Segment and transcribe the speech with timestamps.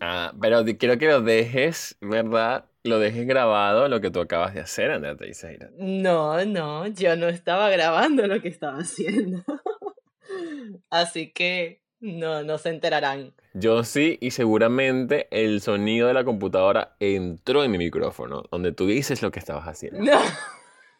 [0.00, 2.66] Ah, pero quiero que lo dejes, ¿verdad?
[2.84, 5.70] Lo dejes grabado lo que tú acabas de hacer, Andrea Teixeira.
[5.76, 9.42] No, no, yo no estaba grabando lo que estaba haciendo.
[10.90, 13.32] Así que no, no se enterarán.
[13.54, 18.86] Yo sí, y seguramente el sonido de la computadora entró en mi micrófono, donde tú
[18.86, 20.00] dices lo que estabas haciendo.
[20.00, 20.20] No.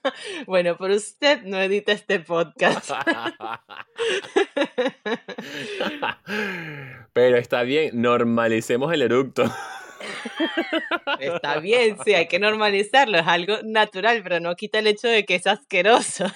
[0.46, 2.90] Bueno, pero usted no edita este podcast.
[7.12, 9.44] Pero está bien, normalicemos el eructo.
[11.20, 15.24] Está bien, sí, hay que normalizarlo, es algo natural, pero no quita el hecho de
[15.24, 16.26] que es asqueroso.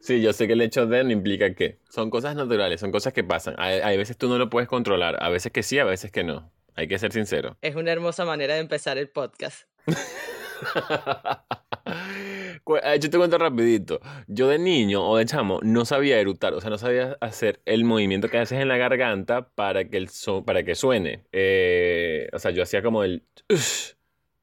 [0.00, 3.12] Sí, yo sé que el hecho de no implica que son cosas naturales, son cosas
[3.12, 3.54] que pasan.
[3.58, 6.24] Hay, hay veces tú no lo puedes controlar, a veces que sí, a veces que
[6.24, 6.50] no.
[6.74, 7.56] Hay que ser sincero.
[7.60, 9.68] Es una hermosa manera de empezar el podcast.
[12.82, 14.00] Eh, Yo te cuento rapidito.
[14.28, 17.84] Yo de niño o de chamo no sabía eructar, o sea, no sabía hacer el
[17.84, 21.24] movimiento que haces en la garganta para que, el so- para que suene.
[21.32, 23.24] Eh, o sea, yo hacía como el...
[23.48, 23.92] ush,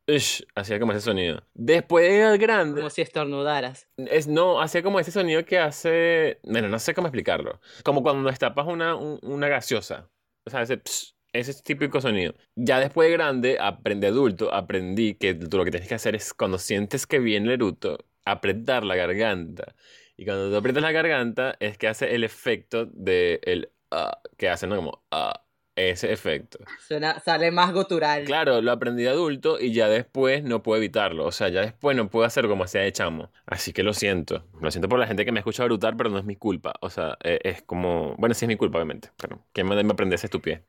[0.08, 1.44] ush, hacía como ese sonido.
[1.54, 2.82] Después de grande...
[2.82, 3.90] Como si estornudaras.
[3.98, 6.40] Es, no, hacía como ese sonido que hace.
[6.44, 7.60] Bueno, no sé cómo explicarlo.
[7.84, 10.10] Como cuando destapas una, un- una gaseosa.
[10.46, 12.34] O sea, ese, ps, ese típico sonido.
[12.56, 16.34] Ya después de grande, aprendí adulto, aprendí que tú lo que tienes que hacer es
[16.34, 19.76] cuando sientes que viene el eructo, apretar la garganta.
[20.18, 24.50] Y cuando tú aprietas la garganta, es que hace el efecto de el ah, que
[24.50, 24.76] hace, ¿no?
[24.76, 25.44] Como ah,
[25.78, 26.60] ese efecto.
[26.88, 28.24] Suena, sale más gutural.
[28.24, 31.26] Claro, lo aprendí de adulto y ya después no puedo evitarlo.
[31.26, 33.32] O sea, ya después no puedo hacer como hacía de chamo.
[33.46, 34.44] Así que lo siento.
[34.60, 36.74] Lo siento por la gente que me escucha brutar, pero no es mi culpa.
[36.82, 38.16] O sea, eh, es como...
[38.18, 39.12] Bueno, sí es mi culpa, obviamente.
[39.18, 40.64] Pero ¿quién me me aprende esa estupidez?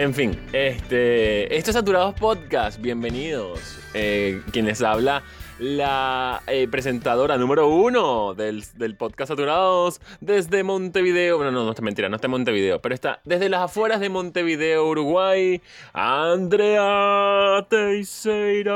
[0.00, 3.78] En fin, este, esto es Saturados Podcast, bienvenidos.
[3.92, 5.22] Eh, quienes habla
[5.58, 11.36] la eh, presentadora número uno del, del podcast Saturados desde Montevideo.
[11.36, 14.08] Bueno, no, no está mentira, no está en Montevideo, pero está desde las afueras de
[14.08, 15.60] Montevideo, Uruguay,
[15.92, 18.72] Andrea Teixeira.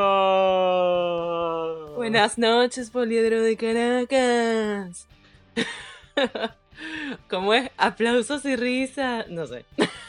[1.96, 5.08] Buenas noches, Poliedro de Caracas.
[7.28, 7.70] ¿Cómo es?
[7.76, 9.28] Aplausos y risas.
[9.28, 9.64] No sé.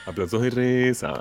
[0.06, 1.20] Aplausos y risas.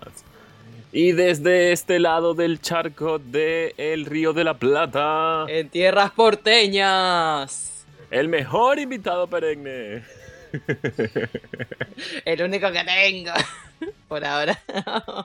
[0.93, 7.85] Y desde este lado del charco del Río de la Plata, En tierras porteñas.
[8.11, 10.05] el mejor invitado perenne.
[12.25, 13.33] El único que tengo.
[14.09, 14.59] Por ahora.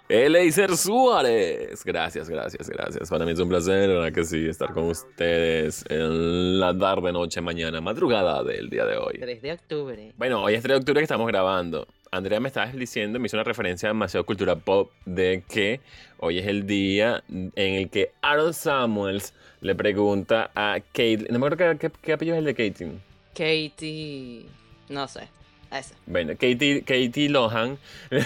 [0.09, 1.83] Eleiser Suárez.
[1.85, 3.09] Gracias, gracias, gracias.
[3.09, 4.47] Para mí es un placer, ¿verdad que sí?
[4.47, 9.17] Estar con ustedes en la tarde, noche, mañana, madrugada del día de hoy.
[9.19, 10.11] 3 de octubre.
[10.17, 11.87] Bueno, hoy es 3 de octubre que estamos grabando.
[12.11, 15.79] Andrea me estaba diciendo, me hizo una referencia demasiado cultura pop de que
[16.17, 21.27] hoy es el día en el que Aaron Samuels le pregunta a Kate.
[21.29, 22.91] No me acuerdo qué, qué- qué apellido es el de Katie.
[23.35, 24.45] Katie.
[24.89, 25.29] No sé.
[25.71, 25.93] Ese.
[26.07, 27.77] Bueno, Katie, Katie Lohan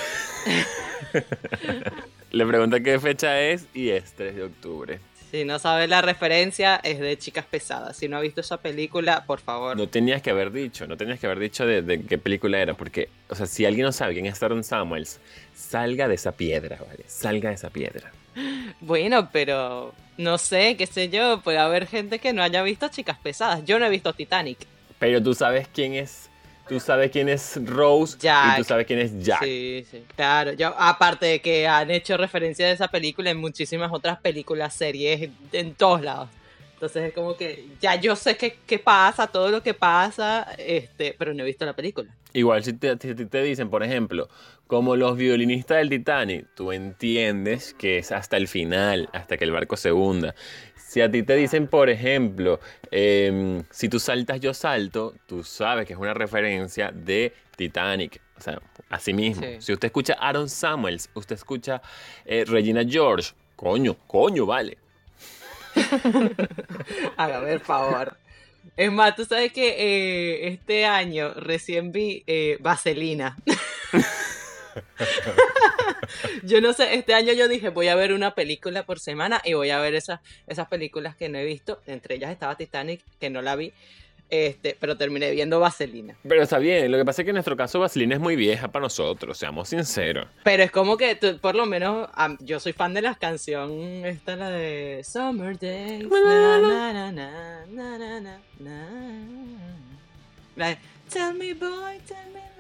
[2.32, 5.00] le pregunta qué fecha es y es 3 de octubre.
[5.30, 7.98] Si no sabe la referencia, es de Chicas Pesadas.
[7.98, 9.76] Si no ha visto esa película, por favor.
[9.76, 12.76] No tenías que haber dicho, no tenías que haber dicho de, de qué película era,
[12.76, 15.20] porque, o sea, si alguien no sabe quién es Aaron Samuels,
[15.56, 17.04] salga de esa piedra, ¿vale?
[17.08, 18.12] Salga de esa piedra.
[18.80, 21.42] Bueno, pero no sé, qué sé yo.
[21.42, 23.66] Puede haber gente que no haya visto Chicas Pesadas.
[23.66, 24.60] Yo no he visto Titanic.
[25.00, 26.30] Pero tú sabes quién es,
[26.68, 28.54] tú sabes quién es Rose Jack.
[28.54, 29.44] y tú sabes quién es Jack.
[29.44, 30.04] Sí, sí.
[30.16, 34.74] Claro, yo, aparte de que han hecho referencia de esa película en muchísimas otras películas,
[34.74, 36.30] series, en todos lados.
[36.74, 41.16] Entonces es como que ya yo sé qué, qué pasa, todo lo que pasa, este,
[41.18, 42.14] pero no he visto la película.
[42.34, 44.28] Igual si te, si te dicen, por ejemplo,
[44.68, 49.52] como los violinistas del Titanic, tú entiendes que es hasta el final, hasta que el
[49.52, 50.36] barco se hunda.
[50.94, 52.60] Si a ti te dicen, por ejemplo,
[52.92, 58.22] em, si tú saltas, yo salto, tú sabes que es una referencia de Titanic.
[58.38, 59.42] O sea, así mismo.
[59.42, 59.56] Sí.
[59.58, 61.82] Si usted escucha Aaron Samuels, usted escucha
[62.26, 64.78] eh, Regina George, coño, coño, vale.
[67.18, 68.16] Hágame el favor.
[68.78, 73.36] Es más, tú sabes que eh, este año recién vi eh, Vaselina.
[76.44, 79.54] yo no sé, este año yo dije voy a ver una película por semana y
[79.54, 81.82] voy a ver esas, esas películas que no he visto.
[81.88, 83.74] Entre ellas estaba Titanic, que no la vi.
[84.30, 86.16] Este, pero terminé viendo Vaselina.
[86.28, 88.68] Pero está bien, lo que pasa es que en nuestro caso Vaselina es muy vieja
[88.72, 90.28] para nosotros, seamos sinceros.
[90.44, 92.10] Pero es como que tú, por lo menos
[92.40, 96.08] yo soy fan de la canción, esta la de Summer Days.
[100.56, 100.78] La de
[101.14, 102.53] Tell me boy, tell me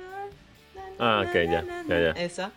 [1.00, 2.12] Ah, ok, ya, ya, ya.
[2.12, 2.51] Esa.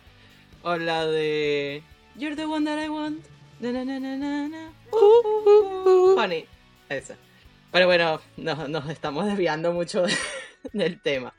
[0.63, 1.83] O la de
[2.15, 3.23] You're the one that I want.
[3.59, 4.71] na, na, na.
[4.91, 6.45] Uh, uh, uh, honey.
[6.89, 7.15] Esa.
[7.71, 10.05] Pero bueno, nos, nos estamos desviando mucho
[10.73, 11.33] del tema.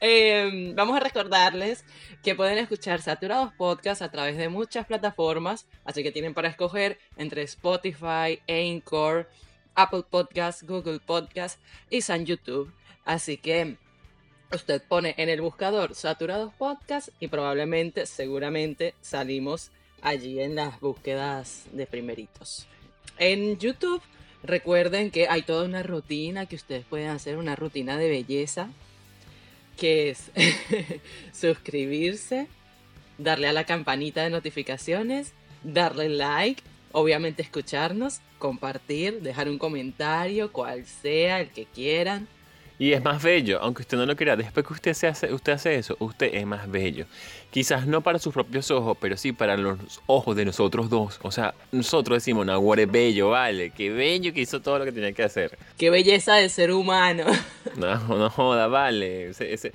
[0.00, 1.84] Eh, vamos a recordarles
[2.22, 6.98] que pueden escuchar Saturados Podcast a través de muchas plataformas, así que tienen para escoger
[7.16, 9.28] entre Spotify, Anchor,
[9.74, 12.72] Apple Podcast, Google Podcast y San YouTube.
[13.04, 13.76] Así que
[14.52, 19.70] usted pone en el buscador Saturados Podcast y probablemente, seguramente salimos
[20.02, 22.66] allí en las búsquedas de primeritos.
[23.18, 24.02] En YouTube
[24.42, 28.70] recuerden que hay toda una rutina que ustedes pueden hacer, una rutina de belleza,
[29.76, 30.30] que es
[31.32, 32.48] suscribirse,
[33.18, 35.32] darle a la campanita de notificaciones,
[35.62, 36.62] darle like,
[36.92, 42.26] obviamente escucharnos, compartir, dejar un comentario, cual sea, el que quieran.
[42.80, 45.52] Y es más bello, aunque usted no lo crea, después que usted, se hace, usted
[45.52, 47.04] hace eso, usted es más bello.
[47.50, 51.18] Quizás no para sus propios ojos, pero sí para los ojos de nosotros dos.
[51.20, 54.92] O sea, nosotros decimos, Nahuara es bello, vale, qué bello que hizo todo lo que
[54.92, 55.58] tenía que hacer.
[55.76, 57.26] Qué belleza de ser humano.
[57.76, 59.28] No, no joda, vale.
[59.28, 59.72] Ese, ese,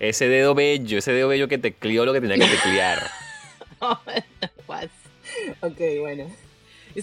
[0.00, 3.08] ese dedo bello, ese dedo bello que tecleó lo que tenía que teclear.
[4.66, 4.88] What?
[5.60, 6.28] ok, bueno.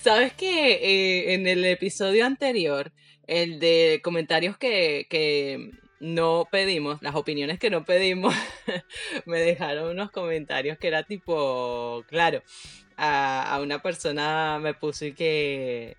[0.03, 2.91] Sabes que eh, en el episodio anterior,
[3.27, 8.35] el de comentarios que, que no pedimos, las opiniones que no pedimos,
[9.25, 12.43] me dejaron unos comentarios que era tipo, claro,
[12.97, 15.97] a, a una persona me puse que...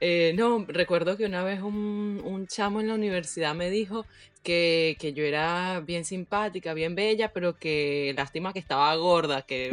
[0.00, 4.06] eh, no, recuerdo que una vez un, un chamo en la universidad me dijo
[4.42, 9.70] que, que yo era bien simpática, bien bella, pero que lástima que estaba gorda, que,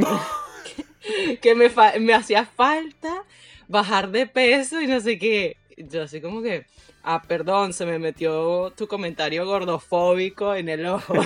[0.64, 1.70] que, que me,
[2.00, 3.26] me hacía falta
[3.68, 5.61] bajar de peso y no sé qué.
[5.90, 6.66] Yo así como que,
[7.04, 11.14] ah, perdón, se me metió tu comentario gordofóbico en el ojo.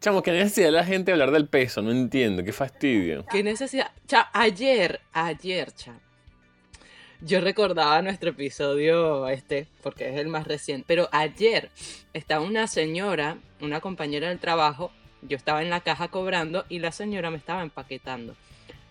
[0.00, 1.80] Chamo, ¿qué necesidad de la gente hablar del peso?
[1.82, 3.24] No entiendo, qué fastidio.
[3.30, 3.90] ¿Qué necesidad?
[4.06, 5.94] Cha, ayer, ayer, cha.
[7.20, 11.70] Yo recordaba nuestro episodio este, porque es el más reciente, pero ayer
[12.12, 14.90] estaba una señora, una compañera del trabajo,
[15.22, 18.34] yo estaba en la caja cobrando y la señora me estaba empaquetando.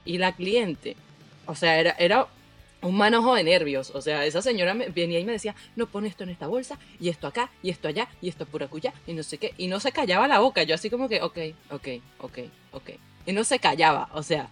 [0.06, 0.96] Y la cliente,
[1.46, 2.28] o sea, era, era
[2.82, 3.92] un manojo de nervios.
[3.96, 6.78] O sea, esa señora me, venía y me decía, no pon esto en esta bolsa,
[7.00, 9.54] y esto acá, y esto allá, y esto por acullá, y no sé qué.
[9.58, 10.64] Y no se callaba la boca.
[10.64, 11.38] Yo así como que, ok,
[11.72, 11.88] ok,
[12.20, 12.40] ok,
[12.72, 12.90] ok.
[13.26, 14.50] Y no se callaba, o sea.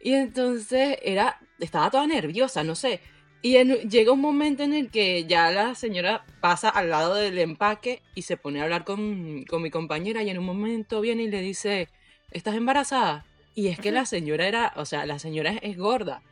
[0.00, 3.00] Y entonces era, estaba toda nerviosa, no sé.
[3.42, 7.38] Y en- llega un momento en el que ya la señora pasa al lado del
[7.38, 11.24] empaque y se pone a hablar con, con mi compañera y en un momento viene
[11.24, 11.88] y le dice,
[12.30, 13.24] ¿estás embarazada?
[13.54, 16.22] Y es que la señora era, o sea, la señora es, es gorda.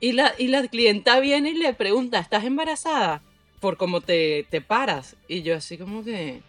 [0.00, 3.22] Y la, y la clienta viene y le pregunta, ¿estás embarazada?
[3.60, 5.16] Por cómo te, te paras.
[5.28, 6.42] Y yo así como que,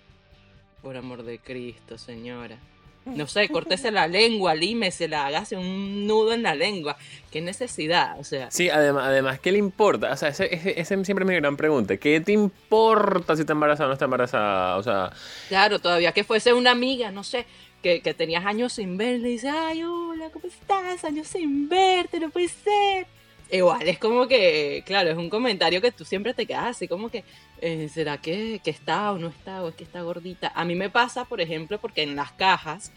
[0.82, 2.58] por amor de Cristo, señora.
[3.06, 6.98] No sé, córtese la lengua, límesela, hágase un nudo en la lengua.
[7.32, 8.20] ¿Qué necesidad?
[8.20, 10.12] O sea, Sí, además, además ¿qué le importa?
[10.12, 11.96] O sea, ese, ese, ese siempre es mi gran pregunta.
[11.96, 14.76] ¿Qué te importa si está embarazada o no está embarazada?
[14.76, 15.14] O sea,
[15.48, 17.46] claro, todavía que fuese una amiga, no sé,
[17.82, 21.06] que, que tenías años sin verle y dice, ay, hola, ¿cómo estás?
[21.06, 23.08] Años sin verte, no puede ser.
[23.50, 27.10] Igual, es como que, claro, es un comentario que tú siempre te quedas así, como
[27.10, 27.24] que,
[27.62, 29.64] eh, ¿será que, que está o no está?
[29.64, 30.52] ¿O es que está gordita?
[30.54, 32.92] A mí me pasa, por ejemplo, porque en las cajas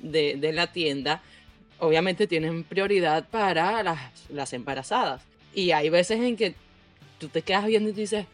[0.00, 1.22] de, de la tienda,
[1.78, 5.22] obviamente tienen prioridad para las, las embarazadas.
[5.54, 6.54] Y hay veces en que
[7.18, 8.26] tú te quedas viendo y tú dices,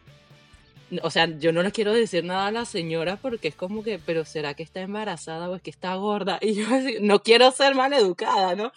[1.03, 3.99] o sea, yo no le quiero decir nada a la señora porque es como que,
[3.99, 6.39] pero ¿será que está embarazada o es que está gorda?
[6.43, 6.65] Y yo
[7.01, 8.71] no quiero ser mal educada, ¿no?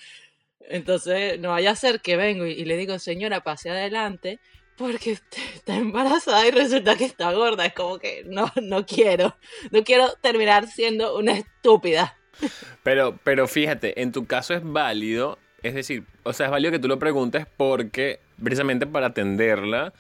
[0.68, 4.40] Entonces, no vaya a ser que vengo y, y le digo, señora, pase adelante
[4.76, 7.66] porque usted está embarazada y resulta que está gorda.
[7.66, 9.36] Es como que no, no quiero,
[9.70, 12.16] no quiero terminar siendo una estúpida.
[12.82, 16.78] pero, pero fíjate, en tu caso es válido, es decir, o sea, es válido que
[16.78, 19.92] tú lo preguntes porque, precisamente para atenderla,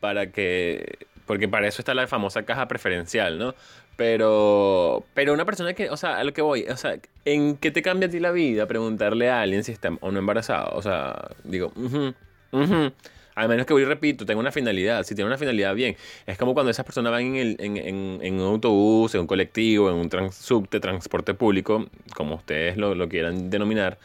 [0.00, 3.54] para que, porque para eso está la famosa caja preferencial, ¿no?
[3.96, 7.70] Pero, pero una persona que, o sea, a lo que voy, o sea, ¿en qué
[7.70, 10.76] te cambia a ti la vida preguntarle a alguien si está o no embarazado?
[10.76, 12.12] O sea, digo, ujú,
[12.52, 12.92] ujú.
[13.34, 15.02] A menos que voy y repito, tenga una finalidad.
[15.04, 15.96] Si tiene una finalidad, bien.
[16.26, 19.26] Es como cuando esas personas van en, el, en, en- en un autobús, en un
[19.26, 23.98] colectivo, en un trans, subte, transporte público, como ustedes lo, lo quieran denominar,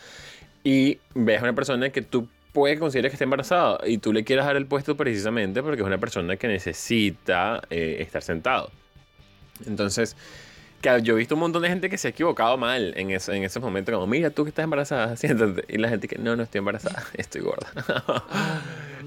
[0.63, 4.23] y ves a una persona que tú puede considerar que está embarazada y tú le
[4.25, 8.69] quieras dar el puesto precisamente porque es una persona que necesita eh, estar sentado.
[9.67, 10.15] Entonces,
[10.81, 13.31] que yo he visto un montón de gente que se ha equivocado mal en, eso,
[13.31, 15.63] en esos momentos, como, mira, tú que estás embarazada, siéntate.
[15.73, 17.67] Y la gente que, no, no estoy embarazada, estoy gorda.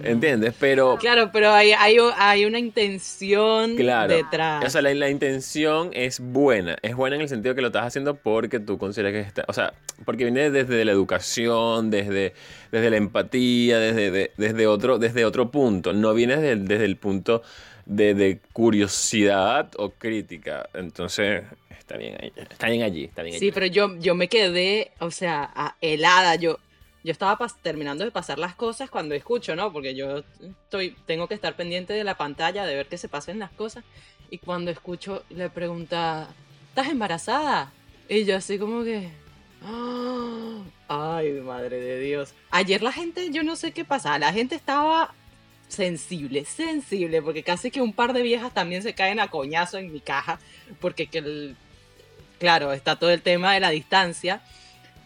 [0.02, 0.54] ¿Entiendes?
[0.58, 0.96] Pero...
[0.98, 4.64] Claro, pero hay, hay, hay una intención detrás.
[4.64, 6.76] O sea, la, intención es buena.
[6.82, 9.44] Es buena en el sentido que lo estás haciendo porque tú consideras que está...
[9.46, 9.72] O sea,
[10.04, 12.34] porque viene desde la educación, desde,
[12.72, 15.92] desde la empatía, desde, desde, otro, desde otro punto.
[15.92, 17.42] No viene desde, desde el punto
[17.86, 20.68] de, curiosidad o crítica.
[20.74, 25.10] Entonces, está bien, está bien allí, está bien Sí, pero yo, yo me quedé, o
[25.10, 26.36] sea, helada.
[26.36, 26.58] Yo,
[27.02, 29.72] yo estaba terminando de pasar las cosas cuando escucho, ¿no?
[29.72, 33.38] Porque yo estoy, tengo que estar pendiente de la pantalla, de ver que se pasen
[33.38, 33.84] las cosas.
[34.30, 36.28] Y cuando escucho, le pregunta,
[36.70, 37.72] ¿estás embarazada?
[38.08, 39.10] Y yo así como que...
[39.62, 40.62] ¡ah!
[40.88, 42.34] Ay, madre de Dios.
[42.50, 45.14] Ayer la gente, yo no sé qué pasa, la gente estaba
[45.74, 49.92] sensible, sensible, porque casi que un par de viejas también se caen a coñazo en
[49.92, 50.38] mi caja,
[50.80, 51.54] porque que
[52.38, 54.42] claro, está todo el tema de la distancia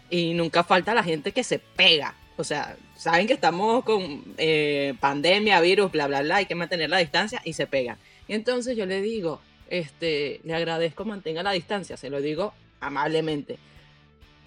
[0.09, 2.15] y nunca falta la gente que se pega.
[2.37, 6.89] O sea, saben que estamos con eh, pandemia, virus, bla, bla, bla, hay que mantener
[6.89, 7.97] la distancia y se pega
[8.27, 13.57] Y entonces yo le digo, este, le agradezco mantenga la distancia, se lo digo amablemente.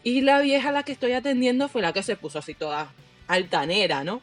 [0.04, 2.92] Y la vieja a la que estoy atendiendo fue la que se puso así toda
[3.28, 4.20] altanera, ¿no?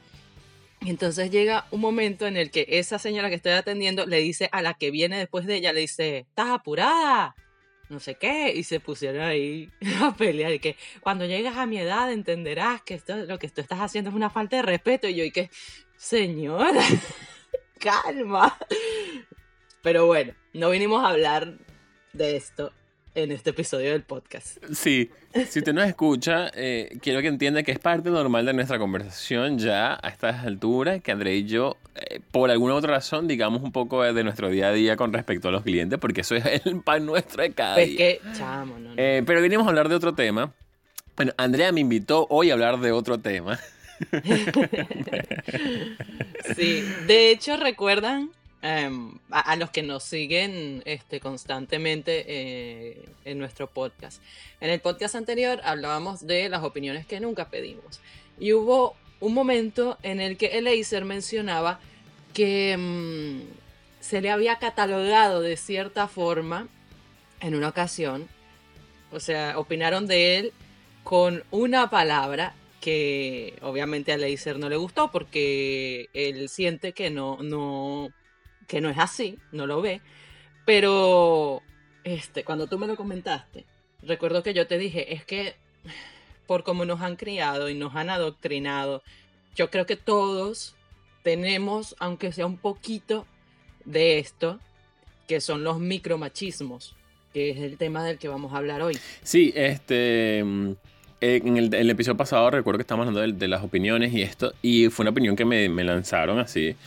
[0.81, 4.49] Y entonces llega un momento en el que esa señora que estoy atendiendo le dice
[4.51, 7.35] a la que viene después de ella, le dice, ¿estás apurada?
[7.89, 8.53] No sé qué.
[8.55, 9.69] Y se pusieron ahí
[10.01, 10.53] a pelear.
[10.53, 14.09] Y que cuando llegas a mi edad entenderás que esto, lo que tú estás haciendo
[14.09, 15.07] es una falta de respeto.
[15.07, 15.49] Y yo, y que,
[15.97, 16.83] señora,
[17.79, 18.57] calma.
[19.81, 21.57] Pero bueno, no vinimos a hablar
[22.13, 22.71] de esto
[23.15, 24.57] en este episodio del podcast.
[24.73, 25.09] Sí,
[25.49, 29.57] si usted nos escucha, eh, quiero que entienda que es parte normal de nuestra conversación
[29.57, 33.71] ya a estas alturas, que André y yo, eh, por alguna otra razón, digamos un
[33.71, 36.81] poco de nuestro día a día con respecto a los clientes, porque eso es el
[36.81, 40.13] pan nuestro de cada pues Que, chamo, no, eh, pero vinimos a hablar de otro
[40.13, 40.53] tema.
[41.15, 43.59] Bueno, Andrea me invitó hoy a hablar de otro tema.
[46.55, 53.67] sí, de hecho, ¿recuerdan Em, a, los que nos siguen este, constantemente eh, en nuestro
[53.67, 54.21] podcast.
[54.59, 58.01] En el podcast anterior hablábamos de las opiniones que nunca pedimos.
[58.37, 61.79] Y hubo un momento en el que Eleiser mencionaba
[62.33, 63.43] que mm,
[64.01, 66.67] se le había catalogado de cierta forma
[67.39, 68.27] en una ocasión.
[69.13, 70.53] O sea, opinaron de él
[71.05, 77.37] con una palabra que obviamente a Leiser no le gustó porque él siente que no,
[78.69, 79.99] que no es así, no lo ve,
[80.65, 81.61] pero
[82.05, 83.65] este, cuando tú me lo comentaste,
[84.03, 85.55] recuerdo que yo te dije, es que
[86.45, 89.03] por cómo nos han criado y nos han adoctrinado,
[89.55, 90.75] yo creo que todos
[91.23, 93.25] tenemos, aunque sea un poquito
[93.85, 94.59] de esto,
[95.27, 96.95] que son los micromachismos,
[97.33, 98.97] que es el tema del que vamos a hablar hoy.
[99.23, 100.43] Sí, este...
[100.45, 100.71] Mm,
[101.21, 105.03] en el, episodio pasado recuerdo que estábamos hablando de, las opiniones y esto, y fue
[105.03, 106.77] una opinión que me, me lanzaron así.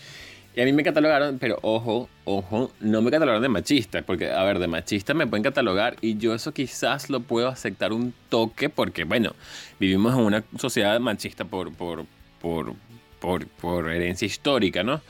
[0.54, 4.44] Y a mí me catalogaron, pero ojo, ojo, no me catalogaron de machista, porque, a
[4.44, 8.68] ver, de machista me pueden catalogar y yo eso quizás lo puedo aceptar un toque,
[8.68, 9.34] porque, bueno,
[9.80, 12.04] vivimos en una sociedad machista por, por,
[12.40, 12.74] por,
[13.18, 15.00] por, por herencia histórica, ¿no?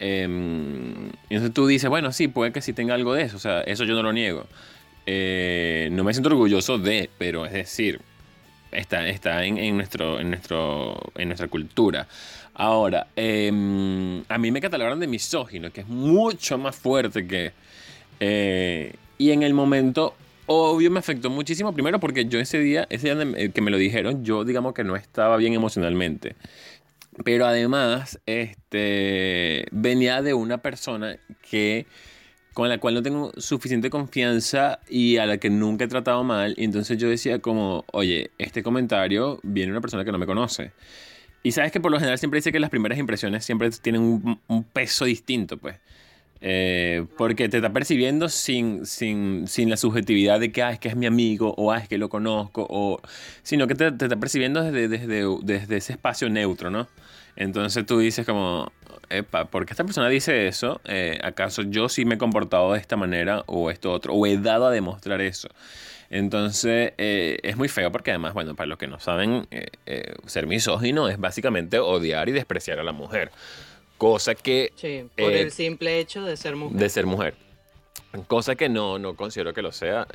[0.00, 3.60] Em, entonces tú dices, bueno, sí, puede que sí tenga algo de eso, o sea,
[3.62, 4.46] eso yo no lo niego.
[5.06, 8.00] Eh, no me siento orgulloso de, pero es decir,
[8.72, 12.08] está, está en, en, nuestro, en, nuestro, en nuestra cultura.
[12.58, 17.52] Ahora, em, a mí me catalogaron de misógino, que es mucho más fuerte que...
[18.18, 21.72] Eh, y en el momento, obvio, me afectó muchísimo.
[21.72, 24.82] Primero porque yo ese día, ese día eh, que me lo dijeron, yo digamos que
[24.82, 26.34] no estaba bien emocionalmente.
[27.24, 31.16] Pero además, este, venía de una persona
[31.48, 31.86] que
[32.54, 36.54] con la cual no tengo suficiente confianza y a la que nunca he tratado mal.
[36.56, 40.26] Y entonces yo decía como, oye, este comentario viene de una persona que no me
[40.26, 40.72] conoce.
[41.42, 44.64] Y sabes que por lo general siempre dice que las primeras impresiones siempre tienen un,
[44.64, 45.76] peso distinto, pues.
[46.40, 50.88] Eh, porque te está percibiendo sin, sin, sin, la subjetividad de que ah, es que
[50.88, 53.00] es mi amigo o ah, es que lo conozco, o,
[53.42, 56.86] sino que te, te está percibiendo desde, desde, desde, ese espacio neutro, ¿no?
[57.34, 58.70] Entonces tú dices como,
[59.10, 60.80] epa, ¿por qué esta persona dice eso?
[60.84, 64.14] Eh, ¿Acaso yo sí me he comportado de esta manera o esto otro?
[64.14, 65.48] ¿O he dado a demostrar eso?
[66.10, 70.14] Entonces, eh, es muy feo porque además, bueno, para los que no saben, eh, eh,
[70.26, 73.30] ser misógino es básicamente odiar y despreciar a la mujer.
[73.98, 74.72] Cosa que...
[74.76, 76.78] Sí, por el simple hecho de ser mujer.
[76.78, 77.34] De ser mujer.
[78.26, 80.06] Cosa que no, no considero que lo sea.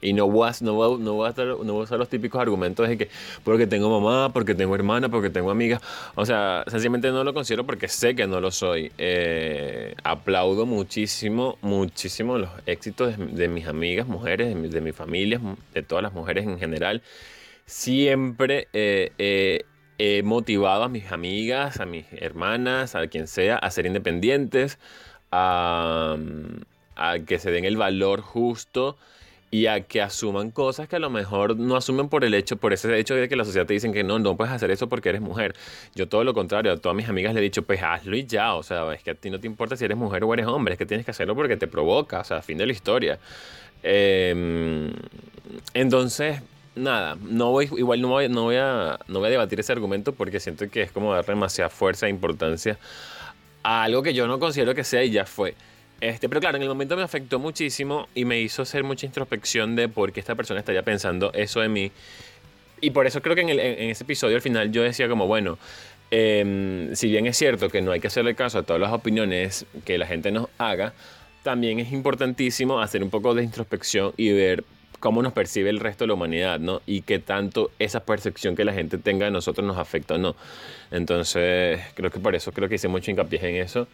[0.00, 2.08] Y no voy, a, no, voy, no, voy a estar, no voy a usar los
[2.08, 3.08] típicos argumentos de que
[3.42, 5.80] porque tengo mamá, porque tengo hermana, porque tengo amiga.
[6.14, 8.92] O sea, sencillamente no lo considero porque sé que no lo soy.
[8.98, 15.40] Eh, aplaudo muchísimo, muchísimo los éxitos de, mis amigas, mujeres, de mi, familia,
[15.74, 17.02] de todas las mujeres en general.
[17.66, 19.64] Siempre eh,
[19.98, 24.78] he motivado a mis amigas, a mis hermanas, a quien sea, a ser independientes,
[25.32, 26.16] a,
[26.96, 28.96] a que se den el valor justo
[29.50, 32.72] y a que asuman cosas que a lo mejor no asumen por el hecho, por
[32.72, 35.08] ese hecho de que la sociedad te dicen que no, no puedes hacer eso porque
[35.08, 35.54] eres mujer.
[35.94, 38.54] Yo todo lo contrario, a todas mis amigas le he dicho, pues hazlo y ya,
[38.54, 40.74] o sea, es que a ti no te importa si eres mujer o eres hombre,
[40.74, 43.18] es que tienes que hacerlo porque te provoca, o sea, fin de la historia.
[43.82, 44.92] Em,
[45.72, 46.42] entonces,
[46.74, 50.12] nada, no voy, igual no voy, no, voy a, no voy a debatir ese argumento
[50.12, 52.78] porque siento que es como darle demasiada fuerza e importancia
[53.62, 55.54] a algo que yo no considero que sea y ya fue.
[56.00, 59.74] Este, pero claro, en el momento me afectó muchísimo y me hizo hacer mucha introspección
[59.74, 61.90] de por qué esta persona estaría pensando eso de mí.
[62.80, 65.58] Y por eso creo que en, ese episodio al final yo decía como, bueno,
[66.10, 69.66] em, si bien es cierto que no hay que hacerle caso a todas las opiniones
[69.84, 70.92] que la gente nos haga,
[71.42, 74.64] también es importantísimo hacer un poco de introspección y ver
[75.00, 76.82] cómo nos percibe el resto de la humanidad, ¿no?
[76.86, 80.36] Y qué tanto esa percepción que la gente tenga de nosotros nos afecta o no.
[80.90, 83.88] Entonces, creo que por eso creo que hice mucho hincapié en eso.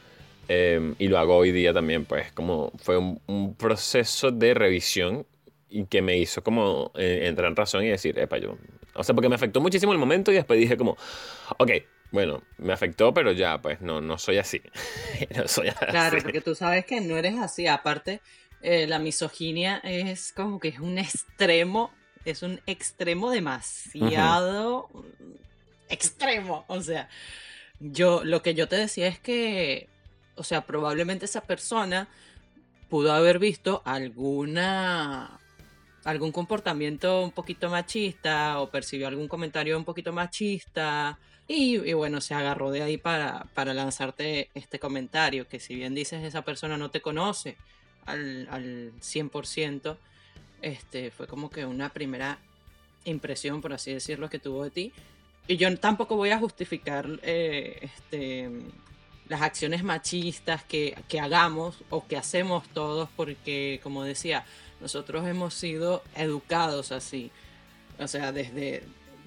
[0.48, 5.26] Em, y lo hago hoy día también, pues como fue un, proceso de revisión
[5.68, 8.56] y que me hizo como eh, entrar en razón y decir, epa, yo...
[8.94, 10.96] O sea, porque me afectó muchísimo el momento y después dije como,
[11.58, 11.70] ok,
[12.12, 14.62] bueno, me afectó, pero ya, pues no, no soy así.
[15.36, 15.86] no soy así.
[15.86, 17.66] Claro, porque tú sabes que no eres así.
[17.66, 18.20] Aparte,
[18.62, 21.90] eh, la misoginia es como que es un extremo,
[22.24, 24.88] es un extremo demasiado
[25.88, 26.64] extremo.
[26.68, 27.08] O sea,
[27.80, 29.88] yo lo que yo te decía es que
[30.36, 32.08] o sea, probablemente esa persona
[32.88, 35.38] pudo haber visto alguna
[36.04, 42.34] algún comportamiento un poquito machista o percibió algún comentario un poquito machista y, bueno, se
[42.34, 46.90] agarró de ahí para, para, lanzarte este comentario, que si bien dices esa persona no
[46.90, 47.56] te conoce
[48.06, 49.96] al, al 100%,
[50.62, 52.38] este, fue como que una primera
[53.04, 54.92] impresión, por así decirlo, que tuvo de ti.
[55.46, 58.48] Y yo tampoco voy a justificar eh, este,
[59.28, 64.44] las acciones machistas que, hagamos o que hacemos todos, porque como decía,
[64.80, 67.30] nosotros hemos sido educados así,
[67.98, 68.82] o sea, desde,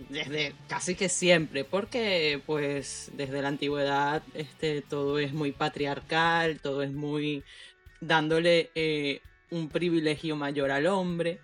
[0.10, 6.84] desde casi que siempre, porque pues desde la antigüedad este, todo es muy patriarcal, todo
[6.84, 7.43] es muy
[8.00, 11.39] dándole eh, un privilegio mayor al hombre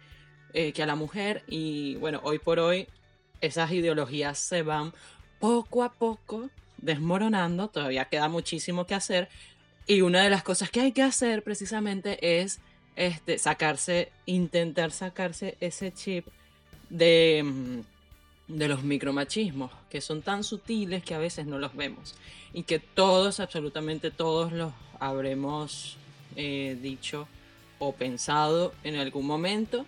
[0.54, 1.44] eh, que a la mujer.
[1.48, 2.88] Y bueno, hoy por hoy
[3.42, 4.94] esas ideologías se van
[5.40, 6.50] poco a poco
[6.84, 9.30] desmoronando, todavía queda muchísimo que hacer.
[9.88, 12.60] Y una de las cosas que hay que hacer precisamente es
[12.96, 16.28] este, sacarse, intentar sacarse ese chip
[16.90, 22.16] de, mm, de los micromachismos, que son tan sutiles que a veces no los vemos.
[22.54, 25.98] Y que todos, absolutamente todos los habremos
[26.36, 27.28] eh, dicho
[27.80, 29.86] o pensado en algún momento.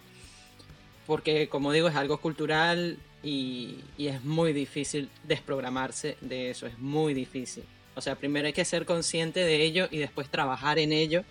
[1.06, 7.16] Porque como digo, es algo cultural, y, es muy difícil desprogramarse de eso, es muy
[7.16, 7.64] difícil.
[7.96, 11.24] O sea, primero hay que ser consciente de ello y después trabajar en ello.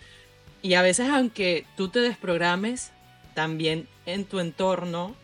[0.61, 2.91] Y a veces aunque tú te desprogrames,
[3.33, 5.15] también en tu entorno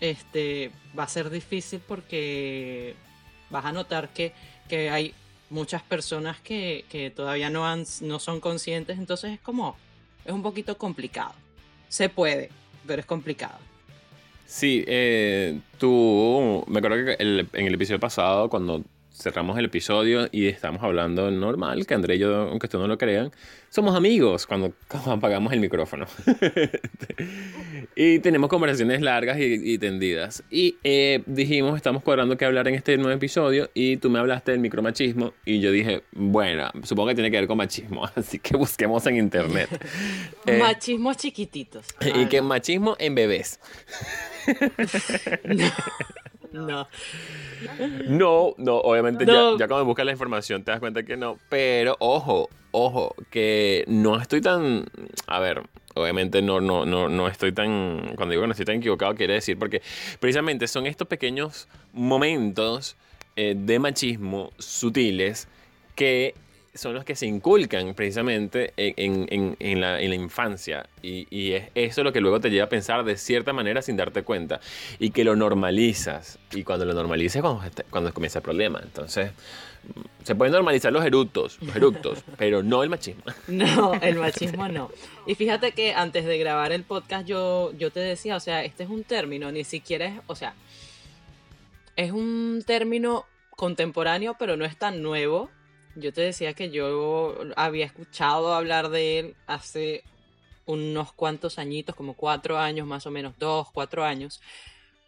[0.00, 2.94] este, va a ser difícil porque
[3.50, 4.32] vas a notar que,
[4.68, 5.14] que hay
[5.50, 9.76] muchas personas que, que todavía no, han, no son conscientes, entonces es como,
[10.24, 11.34] es un poquito complicado.
[11.88, 12.50] Se puede,
[12.86, 13.67] pero es complicado.
[14.48, 18.82] Sí, eh, tú, me acuerdo que en el episodio pasado, cuando
[19.18, 22.98] cerramos el episodio y estamos hablando normal, que André y yo, aunque ustedes no lo
[22.98, 23.32] crean,
[23.68, 24.72] somos amigos cuando,
[25.06, 26.06] apagamos el micrófono.
[27.96, 30.44] y tenemos conversaciones largas y, tendidas.
[30.50, 34.52] Y eh, dijimos, estamos cuadrando qué hablar en este nuevo episodio y tú me hablaste
[34.52, 38.56] del micromachismo y yo dije, bueno, supongo que tiene que ver con machismo, así que
[38.56, 39.68] busquemos en internet.
[40.46, 41.86] eh, Machismos chiquititos.
[42.00, 43.58] Y que machismo en bebés.
[46.52, 46.88] No.
[48.06, 51.38] No, no, obviamente Ya, ya cuando buscas la información te das cuenta que no.
[51.48, 54.86] Pero ojo, ojo, que no estoy tan.
[55.26, 55.62] A ver,
[55.94, 58.14] obviamente no, no, no, no estoy tan.
[58.16, 59.82] Cuando digo que no estoy tan equivocado, quiere decir porque
[60.20, 62.96] precisamente son estos pequeños momentos
[63.36, 65.48] eh, de machismo sutiles
[65.94, 66.34] que
[66.78, 70.86] son los que se inculcan precisamente en, en, en, la, en la, infancia.
[71.02, 73.96] Y, y, es eso lo que luego te lleva a pensar de cierta manera sin
[73.96, 74.60] darte cuenta.
[74.98, 76.38] Y que lo normalizas.
[76.52, 78.80] Y cuando lo normalizas cuando, cuando comienza el problema.
[78.82, 79.32] Entonces,
[80.22, 83.22] se pueden normalizar los eructos, los eructos, pero no el machismo.
[83.46, 84.90] No, el machismo no.
[85.26, 88.84] Y fíjate que antes de grabar el podcast yo, yo te decía, o sea, este
[88.84, 90.54] es un término, ni siquiera es, o sea,
[91.96, 95.50] es un término contemporáneo, pero no es tan nuevo.
[95.98, 100.04] Yo te decía que yo había escuchado hablar de él hace
[100.66, 104.40] unos cuantos añitos, como cuatro años más o menos, dos, cuatro años.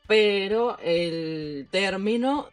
[0.06, 2.48] Pero el término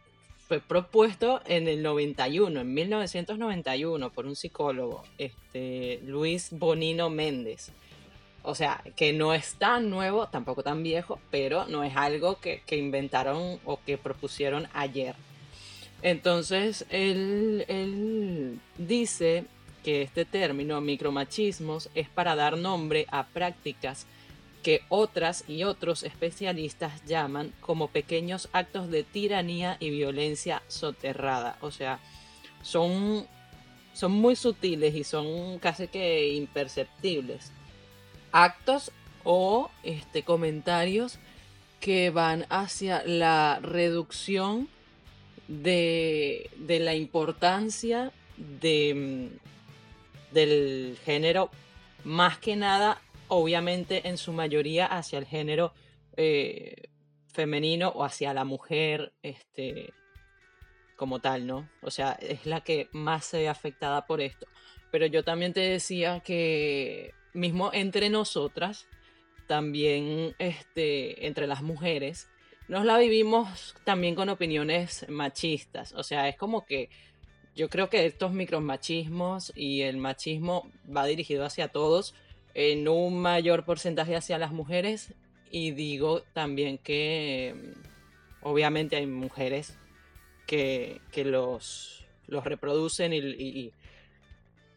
[0.46, 7.72] fue propuesto en el 91, en 1991, por un psicólogo, este, Luis Bonino Méndez.
[8.42, 12.62] O sea, que no es tan nuevo, tampoco tan viejo, pero no es algo que,
[12.66, 15.16] que inventaron o que propusieron ayer.
[16.02, 19.44] Entonces, él, él dice
[19.82, 24.06] que este término micromachismos es para dar nombre a prácticas
[24.62, 31.56] que otras y otros especialistas llaman como pequeños actos de tiranía y violencia soterrada.
[31.60, 32.00] O sea,
[32.62, 33.26] son,
[33.92, 37.52] son muy sutiles y son casi que imperceptibles.
[38.32, 38.92] Actos
[39.24, 41.18] o este, comentarios
[41.80, 44.68] que van hacia la reducción
[45.48, 49.30] de, de la importancia de,
[50.30, 51.50] del género
[52.04, 55.74] más que nada obviamente en su mayoría hacia el género
[56.16, 56.88] eh,
[57.26, 59.92] femenino o hacia la mujer este,
[60.96, 61.68] como tal, ¿no?
[61.82, 64.46] O sea, es la que más se ve afectada por esto.
[64.90, 68.88] Pero yo también te decía que mismo entre nosotras,
[69.46, 72.28] también este, entre las mujeres,
[72.68, 75.92] nos la vivimos también con opiniones machistas.
[75.94, 76.90] O sea, es como que
[77.56, 82.14] yo creo que estos micromachismos y el machismo va dirigido hacia todos,
[82.54, 85.12] en un mayor porcentaje hacia las mujeres
[85.50, 89.76] y digo también que mm, obviamente hay mujeres
[90.46, 93.72] que, los, los reproducen y,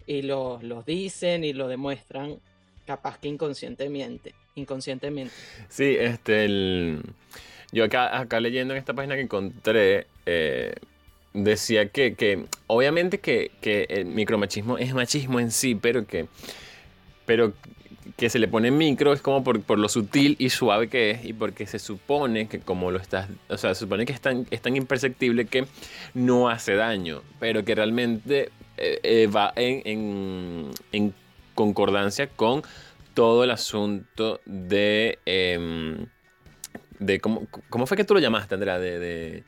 [0.05, 2.39] y, los, dicen y lo demuestran
[2.85, 4.33] capaz que inconscientemente.
[4.55, 5.33] Inconscientemente.
[5.69, 6.99] Sí, este
[7.71, 10.73] yo acá, acá leyendo en esta página que encontré, eh,
[11.33, 16.27] decía que, que obviamente que, que, el micromachismo es machismo en sí, pero que
[17.25, 17.53] pero
[18.17, 21.25] que se le pone micro es como por, por, lo sutil y suave que es
[21.25, 24.47] y porque se supone que como lo estás, o sea, se supone que es tan,
[24.51, 25.65] es tan imperceptible que
[26.13, 31.13] no hace daño, pero que realmente eh, eh, va en, en,
[31.55, 32.63] concordancia con
[33.13, 35.19] todo el asunto de...
[35.25, 36.05] Eh,
[37.01, 38.79] de cómo, ¿Cómo fue que tú lo llamaste, Andrea?
[38.79, 39.43] de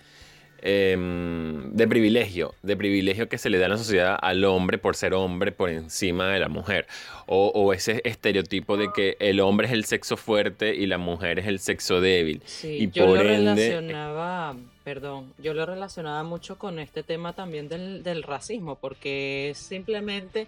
[0.66, 4.96] Em, de privilegio, de privilegio que se le da en la sociedad al hombre por
[4.96, 6.88] ser hombre por encima de la mujer.
[7.26, 11.48] O, ese estereotipo de que el hombre es el sexo fuerte y la mujer es
[11.48, 12.42] el sexo débil.
[12.64, 18.24] y yo lo relacionaba, perdón, yo lo relacionaba mucho con este tema también del, del
[18.24, 20.48] racismo, porque es simplemente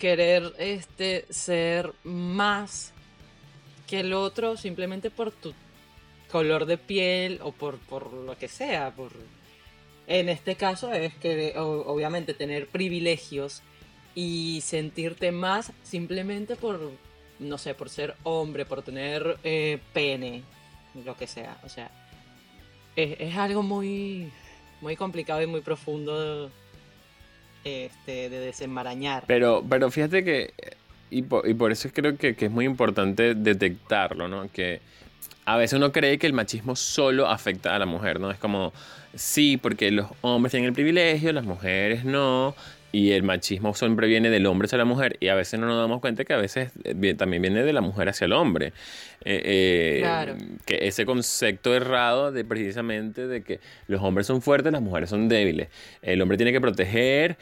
[0.00, 2.92] querer este, ser más
[3.86, 5.54] que el otro simplemente por tu
[6.32, 9.12] color de piel o por, por lo que sea, por
[10.06, 13.62] en este caso es que obviamente tener privilegios
[14.14, 16.90] y sentirte más simplemente por,
[17.38, 20.42] no sé, por ser hombre, por tener eh, pene,
[21.04, 21.56] lo que sea.
[21.64, 21.90] O sea,
[22.96, 24.30] es, algo muy,
[24.80, 26.50] muy complicado y muy profundo
[27.64, 29.24] este, de desenmarañar.
[29.26, 30.52] Pero, pero fíjate que,
[31.10, 34.50] y por, y por eso creo que, que, es muy importante detectarlo, ¿no?
[34.50, 34.80] Que
[35.44, 38.30] a veces uno cree que el machismo solo afecta a la mujer, ¿no?
[38.30, 38.72] Es como
[39.14, 42.54] Sí, porque los hombres tienen el privilegio, las mujeres no,
[42.92, 45.78] y el machismo siempre viene del hombre hacia la mujer, y a veces no nos
[45.78, 48.74] damos cuenta que a veces eh, también viene de la mujer hacia el hombre.
[49.24, 50.36] Eh, eh, claro.
[50.66, 55.28] Que ese concepto errado de precisamente de que los hombres son fuertes, las mujeres son
[55.28, 55.68] débiles.
[56.02, 57.38] El hombre tiene que proteger,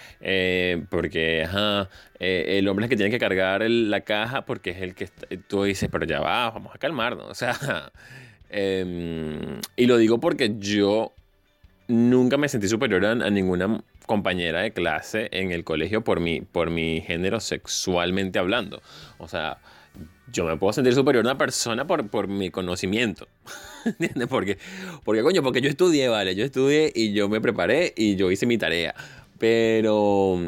[0.89, 1.89] porque ajá,
[2.21, 5.09] el hombre es el que tiene que cargar la caja, porque es el que
[5.49, 7.29] tú dices, pero ya va, vamos a calmarnos.
[7.29, 7.91] O sea,
[8.51, 11.13] em, y lo digo porque yo
[11.91, 16.69] nunca me sentí superior a, ninguna compañera de clase en el colegio por mi, por
[16.69, 18.83] mi género sexualmente hablando.
[19.19, 19.59] O sea,
[20.33, 23.29] yo me puedo sentir superior a una persona por, por mi conocimiento.
[23.85, 24.27] ¿Entiendes?
[24.27, 24.59] Porque,
[25.05, 26.35] porque, coño, porque yo estudié, ¿vale?
[26.35, 28.97] Yo estudié y yo me preparé y yo hice mi tarea.
[29.39, 30.41] Pero,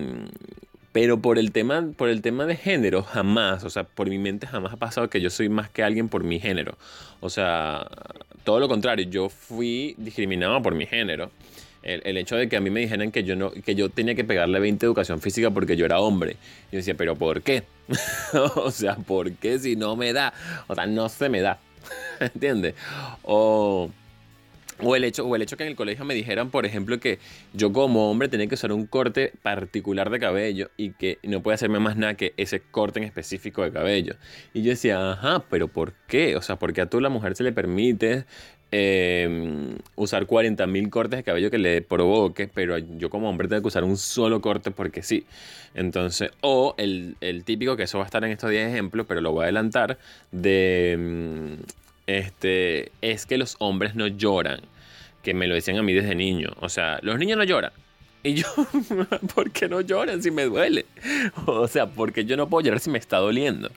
[0.90, 4.48] pero por el tema, por el tema de género, jamás, o sea, por mi mente
[4.48, 6.77] jamás ha pasado que yo soy más que alguien por mi género.
[7.20, 7.88] O sea,
[8.42, 11.31] todo lo contrario, yo fui discriminado por mi género.
[11.82, 14.24] El, hecho de que a mí me dijeran que yo, no, que yo tenía que
[14.24, 16.36] pegarle 20 educación física porque yo era hombre.
[16.70, 17.64] Yo decía, pero ¿por qué?
[18.56, 20.32] o sea, ¿por qué si no me da?
[20.68, 21.58] O sea, no se me da.
[22.20, 22.74] ¿Entiendes?
[23.24, 23.90] O,
[24.78, 27.18] o, el hecho, o el hecho que en el colegio me dijeran, por ejemplo, que
[27.52, 31.56] yo como hombre tenía que usar un corte particular de cabello y que no puede
[31.56, 34.14] hacerme más nada que ese corte en específico de cabello.
[34.54, 36.36] Y yo decía, ajá, pero ¿por qué?
[36.36, 38.24] O sea, porque a tú la mujer se le permite
[38.74, 43.68] Em, usar 40.000 cortes de cabello que le provoque, pero yo como hombre tengo que
[43.68, 45.26] usar un solo corte porque sí.
[45.74, 49.32] Entonces, o el, típico, que eso va a estar en estos 10 ejemplos, pero lo
[49.32, 49.98] voy a adelantar,
[50.30, 51.56] de em,
[52.06, 54.62] este, es que los hombres no lloran,
[55.22, 56.48] que me lo decían a mí desde niño.
[56.61, 57.72] O sea, los niños no lloran.
[58.22, 58.46] Y yo,
[59.35, 60.87] ¿por qué no lloran si me duele?
[61.46, 63.70] O sea, porque yo no puedo llorar si me está doliendo.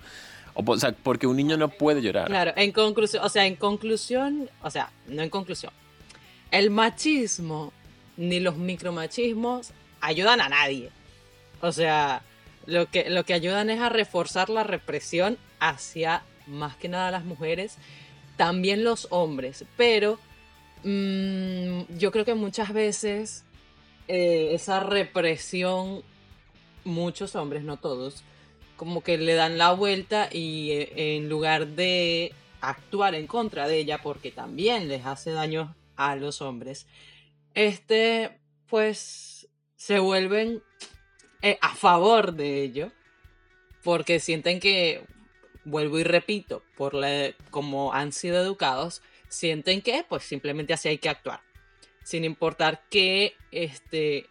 [0.55, 2.27] O, sea, porque un niño no puede llorar.
[2.27, 5.73] Claro, en conclusión, o sea, en conclusión, o sea, no en conclusión.
[6.49, 7.73] El machismo
[8.17, 10.91] ni los micromachismos ayudan a nadie.
[11.61, 12.21] O sea,
[12.65, 17.25] lo que, lo que ayudan es a reforzar la represión hacia más que nada las
[17.25, 17.77] mujeres,
[18.37, 19.65] también los hombres.
[19.75, 20.19] Pero
[20.83, 23.43] mm, yo creo que muchas veces
[24.07, 26.03] eh, esa represión,
[26.83, 28.23] muchos hombres, no todos,
[28.75, 33.77] como que le dan la vuelta y eh, en lugar de actuar en contra de
[33.77, 36.87] ella porque también les hace daño a los hombres,
[37.53, 40.63] este pues se vuelven
[41.41, 42.91] eh, a favor de ello
[43.83, 45.05] porque sienten que
[45.65, 50.97] vuelvo y repito, por la, como han sido educados, sienten que pues simplemente así hay
[50.97, 51.41] que actuar,
[52.03, 54.27] sin importar que este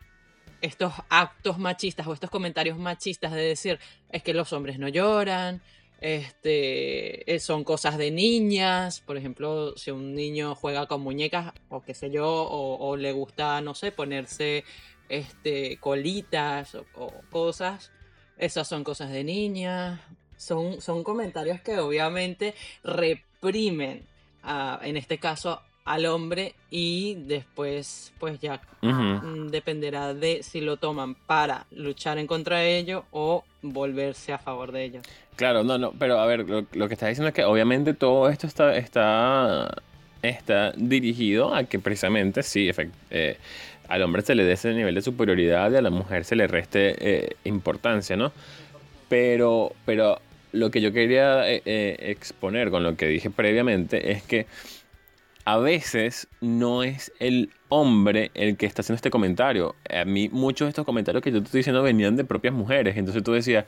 [0.65, 3.79] estos actos machistas o estos comentarios machistas de decir
[4.11, 5.63] es que los hombres no lloran,
[6.01, 11.83] este, eh, son cosas de niñas, por ejemplo, si un niño juega con muñecas o
[11.83, 14.65] qué sé yo, o, le gusta, no sé, ponerse
[15.11, 17.93] este, colitas o, cosas,
[18.39, 20.01] esas son cosas de niñas,
[20.39, 24.07] son, son comentarios que obviamente reprimen,
[24.83, 31.15] en este caso, al hombre y después pues ya mm, dependerá de si lo toman
[31.15, 35.01] para luchar en contra de ello o volverse a favor de ello.
[35.37, 38.47] Claro, no, no, pero a ver, lo, que está diciendo es que obviamente todo esto
[38.47, 39.83] está, está,
[40.23, 42.71] está dirigido a que precisamente sí,
[43.11, 43.37] eh,
[43.89, 46.47] al hombre se le dé ese nivel de superioridad y a la mujer se le
[46.47, 48.33] reste eh, importancia, ¿no?
[49.09, 50.19] Pero, pero
[50.53, 54.47] lo que yo quería eh, exponer con lo que dije previamente es que
[55.45, 59.75] a veces no es el hombre el que está haciendo este comentario.
[59.91, 62.97] A mí muchos de estos comentarios que yo te estoy diciendo venían de propias mujeres.
[62.97, 63.67] Entonces tú decías,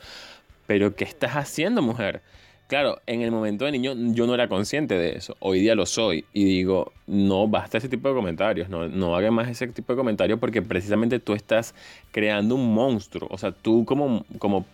[0.65, 2.21] pero ¿qué estás haciendo mujer?
[2.67, 5.37] Claro, en el momento de niño yo no era consciente de eso.
[5.39, 6.25] Hoy día lo soy.
[6.33, 8.69] Y digo, no basta ese tipo de comentarios.
[8.69, 11.75] No, no hagas más ese tipo de comentarios porque precisamente tú estás
[12.11, 13.29] creando un monstruo.
[13.31, 14.65] O sea, tú como, como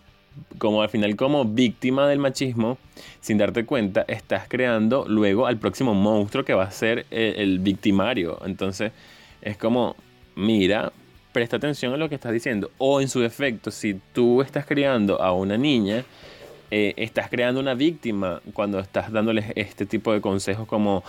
[0.58, 2.78] como al final como víctima del machismo,
[3.20, 8.38] sin darte cuenta, estás creando luego al próximo monstruo que va a ser el, victimario.
[8.44, 8.92] Entonces
[9.42, 9.96] es como,
[10.36, 10.92] mira,
[11.32, 12.70] presta atención a lo que estás diciendo.
[12.78, 16.04] O en su defecto, si tú estás criando a una niña,
[16.70, 21.04] eh, estás creando una víctima cuando estás dándoles este tipo de consejos como,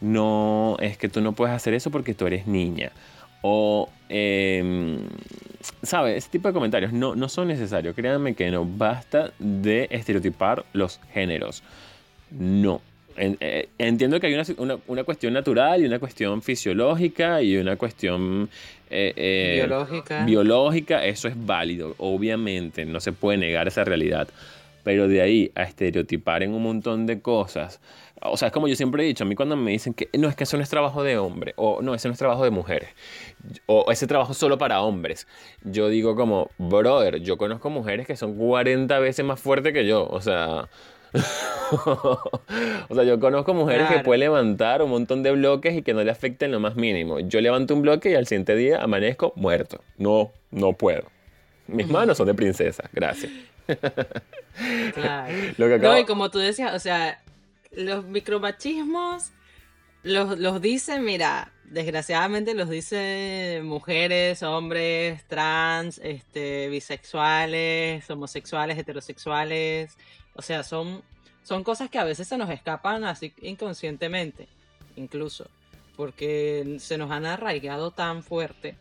[0.00, 2.92] no, es que tú no puedes hacer eso porque tú eres niña.
[3.42, 4.98] O, eh,
[5.82, 6.16] ¿sabe?
[6.16, 7.94] Ese tipo de comentarios no, no son necesarios.
[7.94, 11.62] Créanme que no basta de estereotipar los géneros.
[12.30, 12.80] No.
[13.18, 18.50] Eh, entiendo que hay una, una, cuestión natural y una cuestión fisiológica y una cuestión
[18.90, 20.24] eh, eh, biológica.
[20.24, 21.04] biológica.
[21.04, 24.28] Eso es válido, obviamente, no se puede negar esa realidad.
[24.84, 27.80] Pero de ahí a estereotipar en un montón de cosas
[28.22, 30.28] o sea, es como yo siempre he dicho, a mí cuando me dicen que no,
[30.28, 32.50] es que eso no es trabajo de hombre, o no, ese no es trabajo de
[32.50, 32.88] mujeres,
[33.66, 35.26] o ese trabajo solo para hombres,
[35.62, 40.06] yo digo como, brother, yo conozco mujeres que son 40 veces más fuertes que yo,
[40.06, 40.68] o sea...
[41.86, 46.04] o sea, yo conozco mujeres que pueden levantar un montón de bloques y que no
[46.04, 47.20] le afecten lo más mínimo.
[47.20, 49.82] Yo levanto un bloque y al siguiente día amanezco muerto.
[49.96, 51.04] No, no puedo.
[51.68, 53.32] Mis manos son de princesa, gracias.
[54.94, 55.78] claro.
[55.78, 57.18] No, y como tú decías, o sea,
[57.72, 59.32] los micromachismos
[60.02, 69.96] los, los dicen, mira, desgraciadamente los dicen mujeres, hombres, trans, este, bisexuales, homosexuales, heterosexuales.
[70.34, 71.02] O sea, son,
[71.42, 74.48] son cosas que a veces se nos escapan así inconscientemente,
[74.94, 75.48] incluso,
[75.96, 78.76] porque se nos han arraigado tan fuerte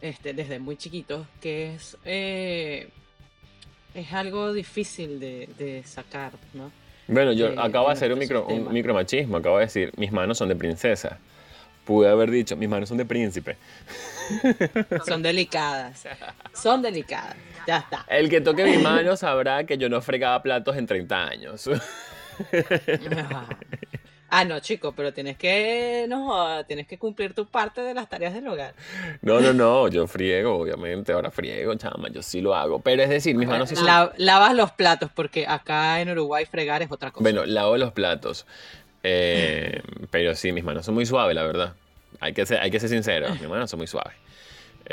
[0.00, 2.90] este, desde muy chiquitos que es, eh,
[3.94, 6.70] es algo difícil de, de sacar, ¿no?
[7.10, 10.48] Bueno, yo acabo de hacer un, micro, un micromachismo, acabo de decir, mis manos son
[10.48, 11.18] de princesa.
[11.84, 13.56] pude haber dicho, mis manos son de príncipe.
[15.06, 16.04] Son delicadas.
[16.54, 17.34] Son delicadas.
[17.66, 18.04] Ya está.
[18.08, 21.68] El que toque mis manos sabrá que yo no fregaba platos en 30 años.
[24.30, 28.32] Ah, no, chico, pero tienes que, no, tienes que cumplir tu parte de las tareas
[28.32, 28.74] del hogar.
[29.22, 32.78] No, no, no, yo friego, obviamente, ahora friego, chama, yo sí lo hago.
[32.80, 33.86] Pero es decir, mis manos sí son...
[33.86, 37.22] La- lavas los platos, porque acá en Uruguay fregar es otra cosa.
[37.22, 38.46] Bueno, lavo los platos.
[39.02, 41.74] Eh, pero sí, mis manos son muy suaves, la verdad.
[42.20, 44.14] Hay que ser, hay que ser sincero, mis manos son muy suaves.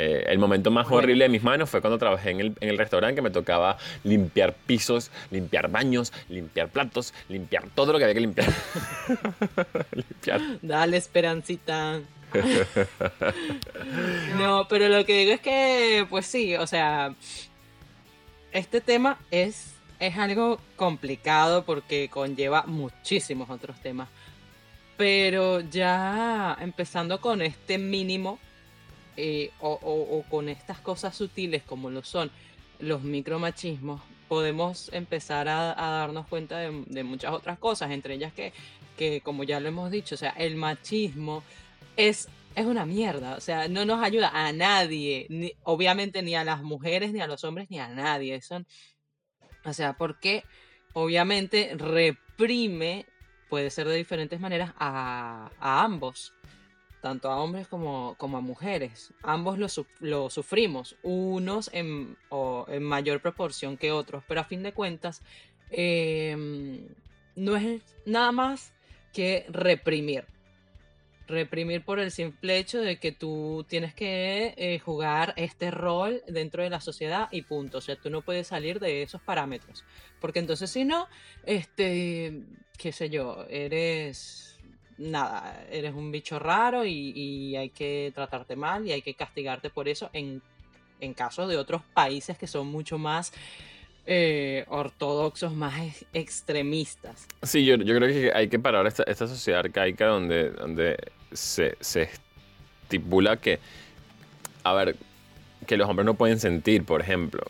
[0.00, 0.98] Eh, el momento más Bueno.
[1.02, 3.78] horrible de mis manos fue cuando trabajé en el, en el restaurante que me tocaba
[4.04, 8.48] limpiar pisos, limpiar baños, limpiar platos, limpiar todo lo que había que limpiar.
[9.92, 10.40] limpiar.
[10.62, 12.00] Dale, Esperancita.
[14.38, 17.14] No, pero lo que digo es que, pues sí, o sea,
[18.52, 24.08] este tema es, es algo complicado porque conlleva muchísimos otros temas.
[24.96, 28.38] Pero ya empezando con este mínimo
[29.20, 32.30] eh, o, con estas cosas sutiles como lo son
[32.78, 38.52] los micromachismos, podemos empezar a, darnos cuenta de, muchas otras cosas, entre ellas que,
[38.96, 41.42] que, como ya lo hemos dicho, o sea, el machismo
[41.96, 46.62] es, es una mierda, o sea, no nos ayuda a nadie, obviamente ni a las
[46.62, 48.40] mujeres, ni a los hombres, ni a nadie.
[48.40, 48.68] Son,
[49.64, 50.44] o sea, porque
[50.92, 53.04] obviamente reprime,
[53.50, 56.34] puede ser de diferentes maneras, a, a ambos,
[57.00, 59.12] tanto a hombres como, como a mujeres.
[59.22, 62.16] Ambos lo, suf- lo sufrimos, unos en
[62.80, 65.22] mayor proporción que otros, pero a fin de cuentas,
[65.70, 66.88] em,
[67.36, 68.72] no es nada más
[69.12, 70.24] que reprimir.
[71.26, 76.62] Reprimir por el simple hecho de que tú tienes que eh, jugar este rol dentro
[76.62, 77.78] de la sociedad y punto.
[77.78, 79.84] O sea, tú no puedes salir de esos parámetros.
[80.22, 81.06] Porque entonces si no,
[81.44, 82.44] este,
[82.78, 84.57] qué sé yo, eres
[84.98, 89.70] nada, eres un bicho raro y, y hay que tratarte mal y hay que castigarte
[89.70, 90.42] por eso en,
[91.00, 93.32] en caso de otros países que son mucho más
[94.06, 97.26] eh, ortodoxos, más ex- extremistas.
[97.42, 100.96] Sí, yo, yo creo que hay que parar esta, esta sociedad arcaica donde, donde
[101.32, 102.10] se, se
[102.82, 103.60] estipula que,
[104.64, 104.96] a ver,
[105.66, 107.42] que los hombres no pueden sentir, por ejemplo,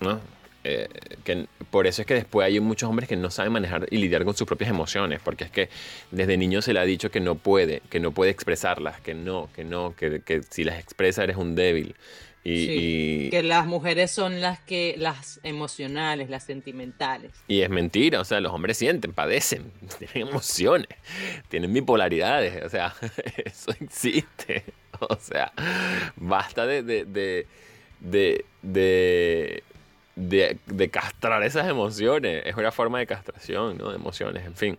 [0.00, 0.20] ¿no?
[0.68, 0.88] Eh,
[1.22, 4.24] que por eso es que después hay muchos hombres que no saben manejar y lidiar
[4.24, 5.68] con sus propias emociones, porque es que
[6.10, 9.48] desde niño se le ha dicho que no puede, que no puede expresarlas, que no,
[9.54, 11.94] que no, que, que si las expresa eres un débil.
[12.42, 17.32] Y, Sí, y- Que las mujeres son las que, las emocionales, las sentimentales.
[17.48, 20.88] Y es mentira, o sea, los hombres sienten, padecen, tienen emociones,
[21.48, 22.92] tienen bipolaridades, o sea,
[23.44, 24.64] eso existe.
[24.98, 25.52] O sea,
[26.16, 27.46] basta de, de, de,
[28.00, 29.62] de, de,
[30.16, 32.42] de- de castrar esas emociones.
[32.46, 33.90] Es una forma de castración, ¿no?
[33.90, 34.78] De emociones, en fin.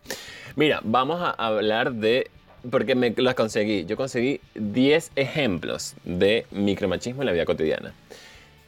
[0.56, 2.30] Mira, vamos a hablar de...
[2.70, 3.86] Porque me las conseguí.
[3.86, 7.94] Yo conseguí 10 ejemplos de micromachismo en la vida cotidiana.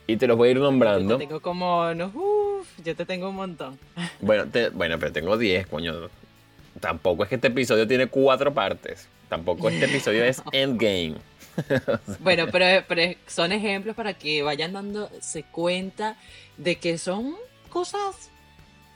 [0.08, 1.18] Y te los voy a ir Yo nombrando.
[1.18, 3.78] te tengo como, no, uf, yo te tengo un montón.
[4.22, 5.94] Bueno, te- bueno, pero tengo 10, coño.
[6.80, 9.08] Tampoco es que este episodio tiene cuatro partes.
[9.28, 11.16] Tampoco este episodio es Endgame.
[12.20, 12.84] Bueno, pero,
[13.28, 16.16] son ejemplos para que vayan dándose cuenta
[16.58, 17.36] de que son
[17.70, 18.30] cosas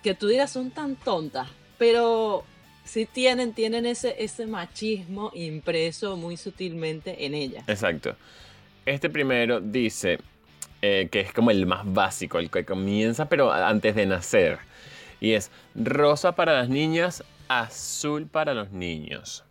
[0.01, 2.43] que tú dirás son tan tontas, pero
[2.83, 7.63] sí tienen, tienen ese, machismo impreso muy sutilmente en ellas.
[7.67, 8.15] Exacto.
[8.85, 10.19] Este primero dice
[10.81, 14.59] eh, que es como el más básico, el que comienza pero antes de nacer.
[15.21, 19.45] Y es rosa para las niñas, azul para los niños.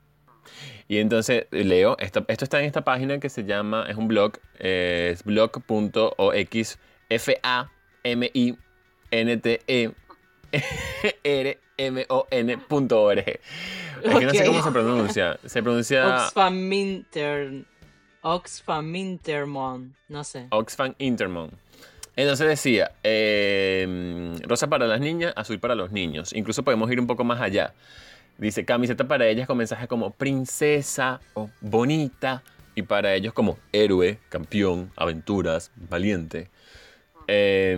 [0.93, 4.33] Y entonces leo, esto, esto está en esta página que se llama, es un blog,
[4.59, 6.79] eh, es blog.ox
[7.09, 7.71] f a
[8.05, 8.55] m i
[9.11, 9.91] n t e.
[10.53, 10.63] Es
[14.19, 15.39] que no sé cómo se pronuncia.
[15.47, 16.71] Se pronuncia Oxfam
[18.21, 20.47] Oxfam Intermon, no sé.
[20.51, 21.53] Oxfam Intermon.
[22.17, 26.35] Entonces decía, eh, rosa para las niñas, azul para los niños.
[26.35, 27.73] Incluso podemos ir un poco más allá.
[28.39, 32.43] Dice, camiseta para ellas con mensaje como princesa o bonita.
[32.75, 36.49] Y para ellos como héroe, campeón, aventuras, valiente.
[37.29, 37.77] Eh,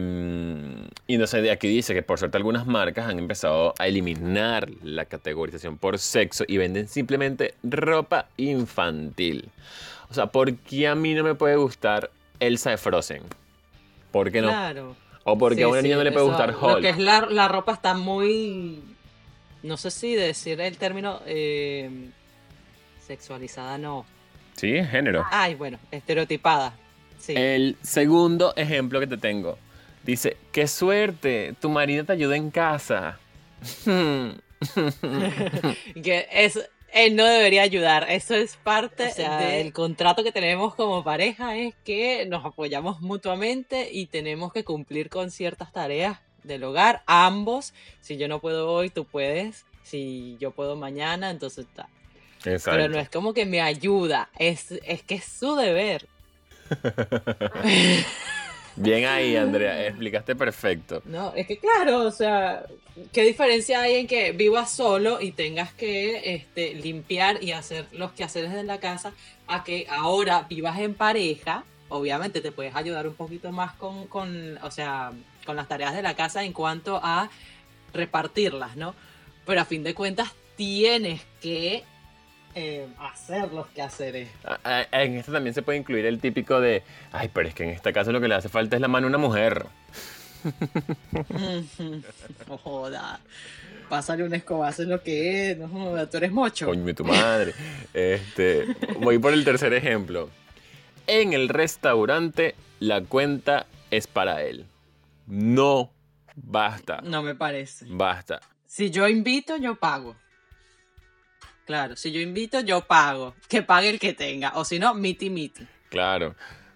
[1.07, 5.05] y entonces de aquí dice que por suerte algunas marcas han empezado a eliminar la
[5.05, 9.49] categorización por sexo y venden simplemente ropa infantil.
[10.11, 13.23] O sea, ¿por qué a mí no me puede gustar Elsa de Frozen?
[14.12, 14.49] ¿Por qué no?
[14.49, 14.97] Claro.
[15.25, 16.85] O porque Sí, a una sí, niña no le puede eso, gustar Lo que Hulk.
[16.85, 18.81] es la, la ropa está muy.
[19.64, 21.88] No sé si decir el término eh,
[23.07, 24.05] sexualizada, no.
[24.57, 25.24] Sí, es género.
[25.31, 26.74] Ay, bueno, estereotipada.
[27.18, 27.33] Sí.
[27.35, 29.57] El segundo ejemplo que te tengo.
[30.03, 33.18] Dice, qué suerte, tu marido te ayuda en casa.
[36.03, 36.61] que es,
[36.92, 38.04] él no debería ayudar.
[38.10, 44.08] Eso es parte del contrato que tenemos como pareja, es que nos apoyamos mutuamente y
[44.08, 47.75] tenemos que cumplir con ciertas tareas del hogar, ambos.
[48.01, 49.65] Si yo no puedo hoy, tú puedes.
[49.83, 51.88] Si yo puedo mañana, entonces está.
[52.42, 56.07] Pero no es como que me ayuda, es, es que es su deber.
[58.77, 61.01] Bien ahí, Andrea, explicaste perfecto.
[61.05, 62.65] No, es que claro, o sea,
[63.13, 68.13] ¿qué diferencia hay en que vivas solo y tengas que este, limpiar y hacer los
[68.13, 69.13] quehaceres de la casa
[69.47, 71.65] a que ahora vivas en pareja?
[71.88, 75.13] Obviamente te puedes ayudar un poquito más con, con, o sea,
[75.45, 77.31] con las tareas de la casa en cuanto a
[77.92, 78.95] repartirlas, ¿no?
[79.47, 81.85] Pero a fin de cuentas tienes que
[82.55, 84.29] eh, hacer los quehaceres.
[84.92, 86.83] En esto también se puede incluir el típico de,
[87.13, 89.07] ay, pero es que en este caso lo que le hace falta es la mano
[89.07, 89.67] a una mujer.
[92.49, 93.21] no joda.
[93.88, 96.67] Pásale un escobazo en lo que es, no joda, tú eres mocho.
[96.67, 97.55] Coño, tu madre.
[97.92, 98.67] Este,
[99.01, 100.31] voy por el tercer ejemplo.
[101.07, 104.67] En el restaurante, la cuenta es para él.
[105.27, 105.92] No,
[106.37, 107.00] basta.
[107.02, 107.87] No me parece.
[107.88, 108.40] Basta.
[108.66, 110.16] Si yo invito, yo pago.
[111.66, 113.35] Claro, si yo invito, yo pago.
[113.48, 114.52] Que pague el que tenga.
[114.56, 115.66] O si no, miti miti.
[115.88, 116.35] Claro.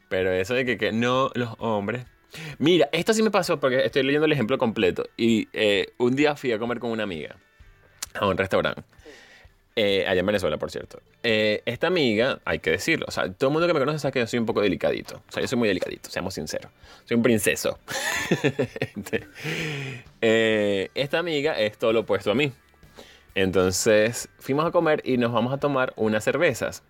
[0.08, 2.06] Pero eso de que, que no, los hombres.
[2.58, 5.04] Mira, esto sí me pasó porque estoy leyendo el ejemplo completo.
[5.16, 7.36] Y eh, un día fui a comer con una amiga
[8.14, 8.82] a un restaurante.
[9.80, 11.00] Eh, allá en Venezuela, por cierto.
[11.22, 14.10] Eh, esta amiga, hay que decirlo, o sea, todo el mundo que me conoce sabe
[14.10, 15.22] que yo soy un poco delicadito.
[15.28, 16.72] O sea, yo soy muy delicadito, seamos sinceros.
[17.04, 17.78] Soy un princeso.
[20.20, 22.52] esta amiga es todo lo opuesto a mí.
[23.36, 26.82] Entonces fuimos a comer y nos vamos a tomar unas cervezas.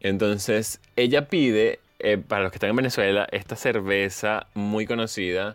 [0.00, 5.54] Entonces ella pide, eh, para los que están en Venezuela, esta cerveza muy conocida,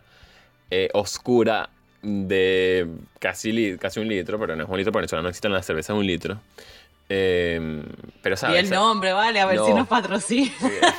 [0.70, 1.68] eh, oscura,
[2.02, 2.86] de
[3.18, 5.66] casi, casi un litro, pero no es un litro, porque en Venezuela no existen las
[5.66, 6.40] cervezas de un litro.
[7.08, 7.84] Em,
[8.22, 8.56] pero sabes.
[8.56, 10.50] Y el nombre, vale, a ver si nos patrocina.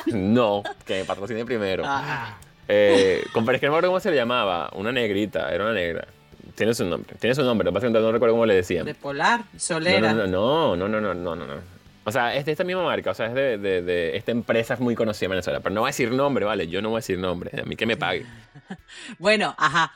[0.06, 1.82] no, que me patrocine primero.
[1.86, 2.38] Ah.
[2.66, 6.06] Eh, con que no me acuerdo cómo se le llamaba, una negrita, era una negra.
[6.54, 7.16] Tiene su nombre.
[7.18, 7.70] Tiene su nombre.
[7.70, 8.84] Básicamente no recuerdo cómo le decían.
[8.84, 10.12] De Polar, Solera.
[10.12, 11.78] No, no, no, no, no, no, no, no.
[12.04, 14.76] O sea, es de esta misma marca, o sea, es de, de, de, esta empresa
[14.80, 15.60] muy conocida en Venezuela.
[15.60, 16.66] Pero no voy a decir nombre, ¿vale?
[16.66, 17.50] Yo no voy a decir nombre.
[17.60, 18.24] A mí que me pague.
[19.18, 19.92] bueno, ajá.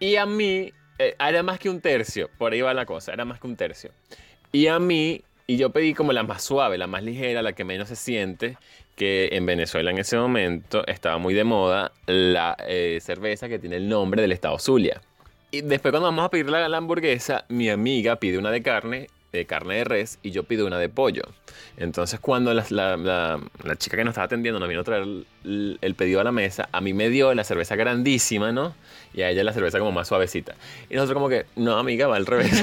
[0.00, 2.30] y a mí, eh, era más que un tercio.
[2.38, 3.90] Por ahí va la cosa, era más que un tercio.
[4.52, 7.64] Y a mí, y yo pedí como la más suave, la más ligera, la que
[7.64, 8.56] menos se siente,
[8.96, 13.76] que en Venezuela en ese momento estaba muy de moda la eh, cerveza que tiene
[13.76, 15.00] el nombre del estado Zulia.
[15.50, 19.46] Y después cuando vamos a pedir la, hamburguesa, mi amiga pide una de carne, de
[19.46, 21.22] carne de res, y yo pido una de pollo.
[21.76, 23.40] Entonces cuando la,
[23.78, 25.06] chica que nos estaba atendiendo nos vino a traer
[25.44, 28.74] el, pedido a la mesa, a mí me dio la cerveza grandísima, ¿no?
[29.14, 30.54] Y a ella la cerveza como más suavecita.
[30.90, 32.52] Y nosotros como que, no, amiga, va al revés.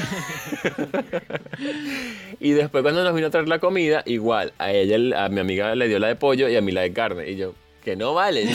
[2.39, 5.75] y después cuando nos vino a traer la comida, igual, a ella, a mi amiga
[5.75, 7.29] le dio la de pollo y a mí la de carne.
[7.29, 8.47] Y yo, que no vale,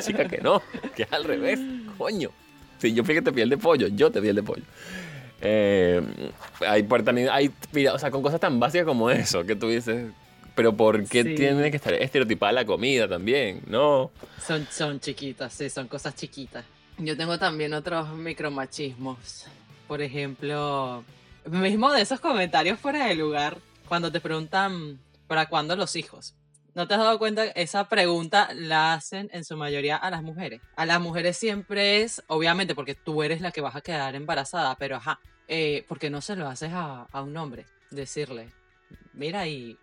[0.00, 0.62] chica, que no,
[0.94, 1.60] que es al revés,
[1.98, 2.30] coño.
[2.78, 4.62] Si yo fui que te piel de pollo, yo te piel de pollo.
[5.40, 6.02] Eh,
[6.66, 6.86] hay
[7.30, 7.52] hay,
[7.88, 10.12] o sea, con cosas tan básicas como eso, que tú dices,
[10.54, 13.62] pero ¿por qué tiene que estar estereotipada la comida también?
[13.66, 14.10] No.
[14.46, 16.64] Son, son chiquitas, sí, son cosas chiquitas.
[16.98, 19.46] Yo tengo también otros micromachismos.
[19.88, 21.02] Por ejemplo,
[21.46, 23.56] mismo de esos comentarios fuera de lugar,
[23.88, 26.34] cuando te preguntan, ¿para cuándo los hijos?
[26.74, 27.44] ¿No te has dado cuenta?
[27.46, 30.60] Esa pregunta la hacen en su mayoría a las mujeres.
[30.76, 34.76] A las mujeres siempre es, obviamente, porque tú eres la que vas a quedar embarazada,
[34.76, 35.18] pero ajá,
[35.52, 37.66] eh, porque no se lo haces a, un hombre.
[37.90, 38.50] Decirle,
[39.12, 39.76] mira, y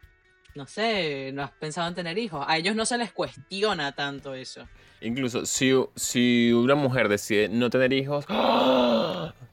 [0.55, 2.45] no sé, no has pensado en tener hijos.
[2.47, 4.65] A ellos no se les cuestiona tanto eso.
[5.01, 8.25] Incluso si, si una mujer decide no tener hijos,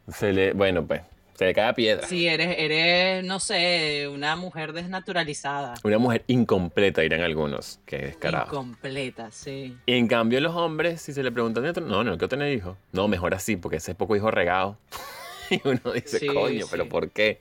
[0.08, 1.02] se le, bueno, pues
[1.34, 2.06] se le cae piedra.
[2.06, 5.74] Sí, eres, eres, no sé, una mujer desnaturalizada.
[5.82, 7.80] Una mujer incompleta, dirán algunos.
[7.86, 8.46] Que descarado.
[8.46, 9.76] Incompleta, sí.
[9.86, 12.76] Y en cambio, los hombres, si se le preguntan, no, no quiero tener hijos.
[12.92, 14.78] No, mejor así, porque ese es poco hijo regado.
[15.50, 17.40] y uno dice, coño, ¿pero por qué?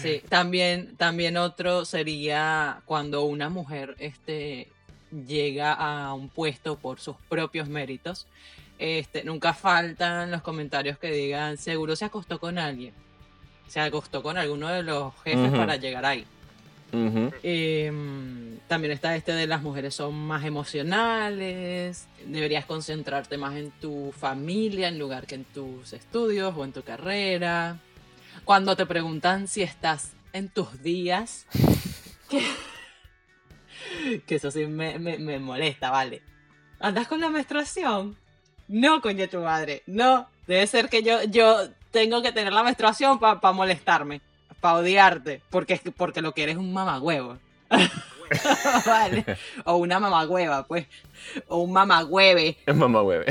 [0.00, 4.68] Sí, también, también otro sería cuando una mujer este,
[5.26, 8.26] llega a un puesto por sus propios méritos
[8.78, 12.92] este, nunca faltan los comentarios que digan, seguro se acostó con alguien.
[13.68, 16.26] Se acostó con alguno de los jefes para llegar ahí.
[16.92, 24.12] Em, también está este de las mujeres son más emocionales, deberías concentrarte más en tu
[24.12, 27.78] familia en lugar que en tus estudios o en tu carrera.
[28.44, 31.46] Cuando te preguntan si estás en tus días,
[34.26, 36.22] que, eso sí me, molesta, ¿vale?
[36.78, 38.16] ¿Andas con la menstruación?
[38.68, 39.82] No, coño tu madre.
[39.86, 40.28] No.
[40.46, 44.20] Debe ser que yo, yo tengo que tener la menstruación para molestarme.
[44.60, 47.38] Para odiarte, porque, porque lo que eres un mamagüevo.
[48.86, 49.24] vale.
[49.64, 50.86] O una mamagüeva, pues.
[51.48, 52.56] O un mamagüeve.
[52.66, 53.26] Es mamagüeve.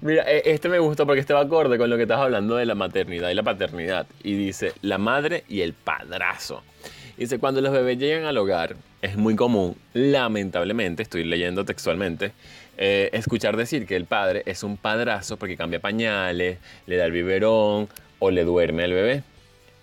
[0.00, 2.64] Mira, e, este me gustó porque este va acorde con lo que estás hablando de
[2.66, 4.06] la maternidad y la paternidad.
[4.22, 6.62] Y dice, la madre y el padrazo.
[7.16, 12.32] Dice, cuando los bebés llegan al hogar, es muy común, lamentablemente, estoy leyendo textualmente,
[12.80, 17.12] eh, escuchar decir que el padre es un padrazo porque cambia pañales, le da el
[17.12, 19.22] biberón o le duerme al bebé.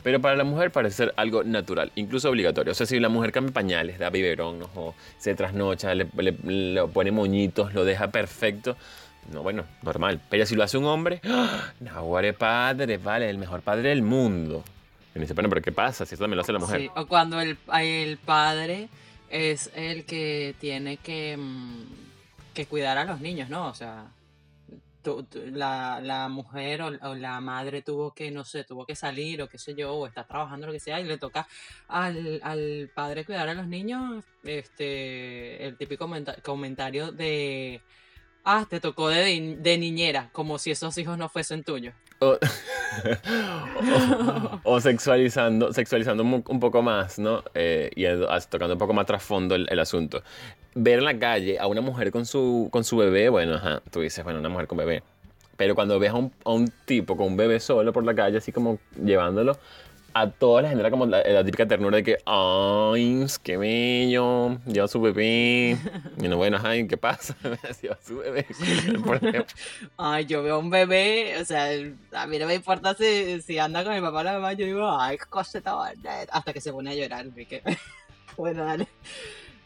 [0.03, 2.71] Pero para la mujer parece ser algo natural, incluso obligatorio.
[2.71, 6.07] O sea, si la mujer cambia pañales, da biberón, o se trasnocha, le,
[6.43, 8.75] le pone moñitos, lo deja perfecto,
[9.31, 10.21] no, bueno, normal.
[10.29, 11.73] Pero si lo hace un hombre, ¡ah!
[12.37, 14.63] Padre, vale, el mejor padre del mundo.
[15.13, 16.81] Y me dice, bueno, pero ¿qué pasa si eso también lo hace la mujer?
[16.81, 18.89] Sí, o cuando el, el padre
[19.29, 22.06] es el que tiene que, mm,
[22.57, 23.67] que cuidar a los niños, ¿no?
[23.67, 24.07] O sea,
[25.53, 29.59] la, la, mujer o, la madre tuvo que, no sé, tuvo que salir o qué
[29.59, 31.47] sé yo, o está trabajando lo que sea, y le toca
[31.87, 36.09] al, al padre cuidar a los niños, este, el típico
[36.41, 37.79] comentario de
[38.47, 41.93] ah, te tocó de, de niñera, como si esos hijos no fuesen tuyos.
[44.63, 47.43] O, sexualizando, sexualizando un, poco más, ¿no?
[47.53, 48.05] Eh, y
[48.49, 50.23] tocando un poco más trasfondo el, el, asunto.
[50.79, 54.01] Ver en la calle a una mujer con su, con su bebé, bueno, ajá, tú
[54.01, 55.03] dices, bueno, una mujer con bebé.
[55.55, 58.37] Pero cuando ves a un, a un tipo con un bebé solo por la calle,
[58.37, 59.57] así como llevándolo,
[60.13, 64.57] a todas les genera como la, típica ternura de que, ¡ay, qué bello!
[64.65, 65.77] Lleva su bebé.
[66.17, 67.35] Y no, bueno, ay, ¿qué pasa?
[67.81, 68.45] Lleva su bebé.
[69.97, 71.69] ay, yo veo un bebé, o sea,
[72.13, 74.65] a mí no me importa si, si anda con mi papá o la mamá, yo
[74.65, 75.75] digo, ¡ay, qué cosita
[76.31, 77.61] Hasta que se pone a llorar, que...
[78.37, 78.87] bueno, dale.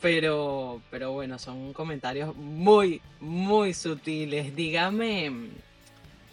[0.02, 4.56] Pero, pero bueno, son comentarios muy, muy sutiles.
[4.56, 5.32] Dígame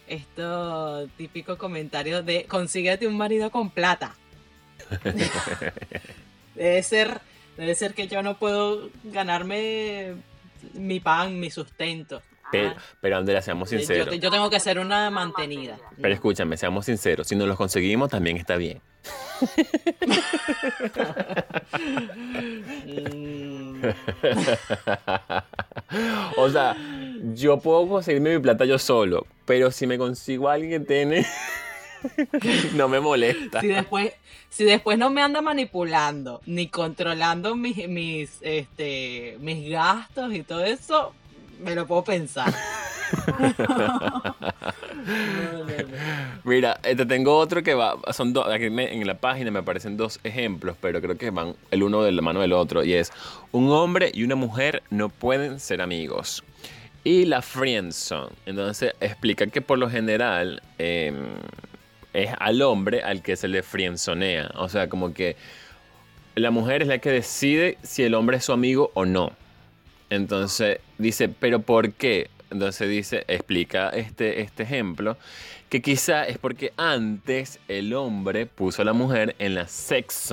[0.08, 4.14] esto típico comentario de consíguete un marido con plata.
[6.54, 7.20] debe ser,
[7.56, 10.14] debe ser que yo no puedo ganarme
[10.72, 12.22] mi pan, mi sustento.
[12.50, 12.82] Pero, ah.
[13.00, 14.18] pero Andrea, seamos sinceros.
[14.18, 15.78] Yo, tengo que ser una mantenida.
[16.00, 17.28] Pero escúchame, seamos sinceros.
[17.28, 18.80] Si nos los conseguimos, también está bien.
[26.36, 26.76] O sea,
[27.34, 31.26] yo puedo conseguirme mi plata yo solo, pero si me consigo a alguien que tiene,
[32.74, 33.60] no me molesta.
[33.60, 34.12] Si después,
[34.48, 40.64] si después no me anda manipulando, ni controlando mis, mis, este, mis gastos y todo
[40.64, 41.14] eso,
[41.60, 42.52] me lo puedo pensar.
[46.44, 49.96] Mira, eh, te tengo otro que va, son dos, aquí en la página me aparecen
[49.96, 53.12] dos ejemplos, pero creo que van el uno de la mano del otro, y es,
[53.52, 56.44] un hombre y una mujer no pueden ser amigos.
[57.04, 61.26] Y la friendzone, entonces explica que por lo general em,
[62.12, 65.36] es al hombre al que se le friendzonea, o sea, como que
[66.34, 69.32] la mujer es la que decide si el hombre es su amigo o no.
[70.10, 72.30] Entonces dice, pero ¿por qué?
[72.50, 75.18] Entonces dice, explica este, este ejemplo,
[75.68, 80.32] que quizá es porque antes el hombre puso a la mujer en la sex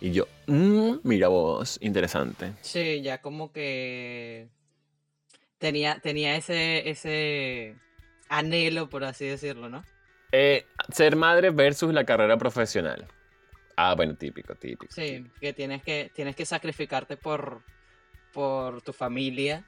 [0.00, 2.54] Y yo, mm, mira vos, interesante.
[2.62, 4.48] Sí, ya como que
[5.58, 7.76] tenía, tenía ese, ese
[8.28, 9.84] anhelo, por así decirlo, ¿no?
[10.32, 13.06] Eh, ser madre versus la carrera profesional.
[13.76, 14.92] Ah, bueno, típico, típico.
[14.94, 17.62] Sí, que tienes que, tienes que sacrificarte por,
[18.32, 19.66] por tu familia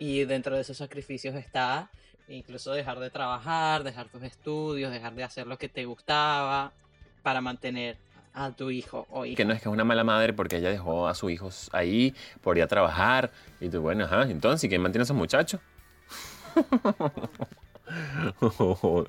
[0.00, 1.90] y dentro de esos sacrificios está
[2.26, 6.72] incluso dejar de trabajar, dejar tus estudios, dejar de hacer lo que te gustaba
[7.22, 7.98] para mantener
[8.32, 11.06] a tu hijo o Que no es que es una mala madre porque ella dejó
[11.06, 13.30] a sus hijos ahí por ir a trabajar.
[13.60, 15.60] Y tú, bueno, ajá, entonces, ¿quién mantiene a esos muchachos?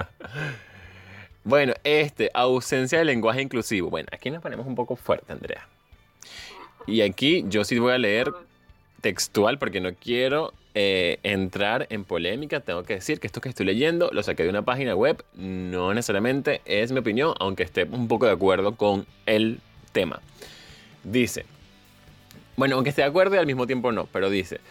[1.44, 3.90] bueno, este, ausencia de lenguaje inclusivo.
[3.90, 5.66] Bueno, aquí nos ponemos un poco fuerte, Andrea.
[6.86, 8.34] Y aquí yo sí voy a leer
[9.02, 12.62] textual porque no quiero eh, entrar en polémica.
[12.62, 15.24] Tengo que decir que esto que estoy leyendo lo saqué de una página web.
[15.36, 19.60] No necesariamente es mi opinión, aunque esté un poco de acuerdo con el
[19.92, 20.22] tema.
[21.04, 21.46] Dice,
[22.56, 24.62] bueno, aunque esté de acuerdo y al mismo tiempo no, pero dice,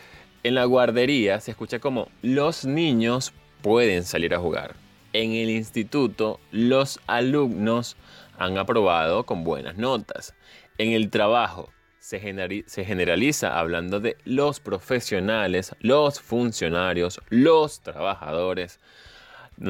[0.43, 4.75] en la guardería se escucha como los niños pueden salir a jugar.
[5.13, 7.97] En el instituto los alumnos
[8.39, 10.35] han aprobado con buenas notas.
[10.79, 11.69] En el trabajo
[12.01, 18.81] se, generaliza hablando de los profesionales, los funcionarios, los trabajadores.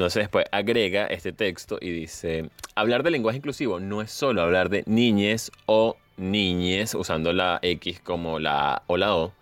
[0.07, 4.69] Sé, después agrega este texto y dice, hablar de lenguaje inclusivo no es solo hablar
[4.69, 9.33] de niñez o niñes, usando la X como la A o la O,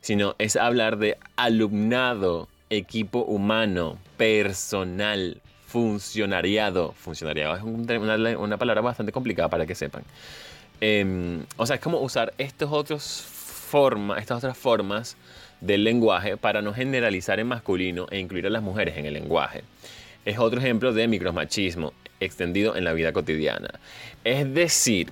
[0.00, 6.92] sino es hablar de alumnado, equipo humano, personal, funcionariado.
[6.92, 10.04] Funcionariado es una, palabra bastante complicada para que sepan.
[10.80, 13.22] Em, o sea, es como usar estas otras
[13.70, 15.16] formas
[15.60, 19.62] del lenguaje para no generalizar en masculino e incluir a las mujeres en el lenguaje.
[20.24, 23.70] Es otro ejemplo de micromachismo extendido en la vida cotidiana.
[24.24, 25.08] Es decir,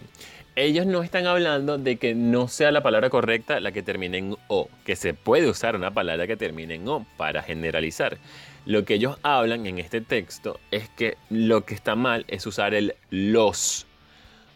[0.57, 4.37] ellos no están hablando de que no sea la palabra correcta la que termine en
[4.49, 8.19] O, que se puede usar una palabra que termine en O para generalizar.
[8.67, 12.73] Lo que ellos hablan en este texto es que lo que está mal es usar
[12.75, 13.87] el los.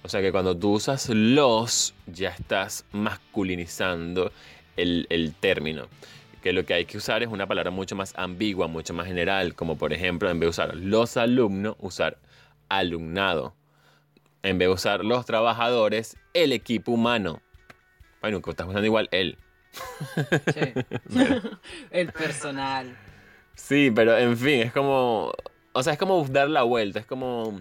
[0.02, 4.32] O sea que cuando tú usas los, ya estás masculinizando
[4.76, 5.88] el, el término
[6.42, 9.54] que lo que hay que usar es una palabra mucho más ambigua, mucho más general,
[9.54, 12.18] como por ejemplo, en vez de usar los alumnos, usar
[12.68, 13.54] alumnado.
[14.42, 17.42] En vez de usar los trabajadores, el equipo humano.
[18.20, 19.36] Bueno, que estás usando igual él.
[20.54, 20.72] Sí.
[21.90, 22.96] el personal.
[23.54, 25.32] Sí, pero en fin, es como.
[25.72, 27.60] O sea, es como dar la vuelta, es como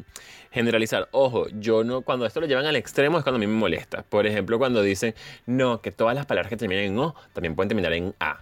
[0.51, 1.07] generalizar.
[1.11, 4.03] Ojo, yo no, cuando esto lo llevan al extremo es cuando a mí me molesta.
[4.03, 5.13] Por ejemplo, cuando dicen,
[5.45, 8.41] no, que todas las palabras que terminan en O también pueden terminar en A.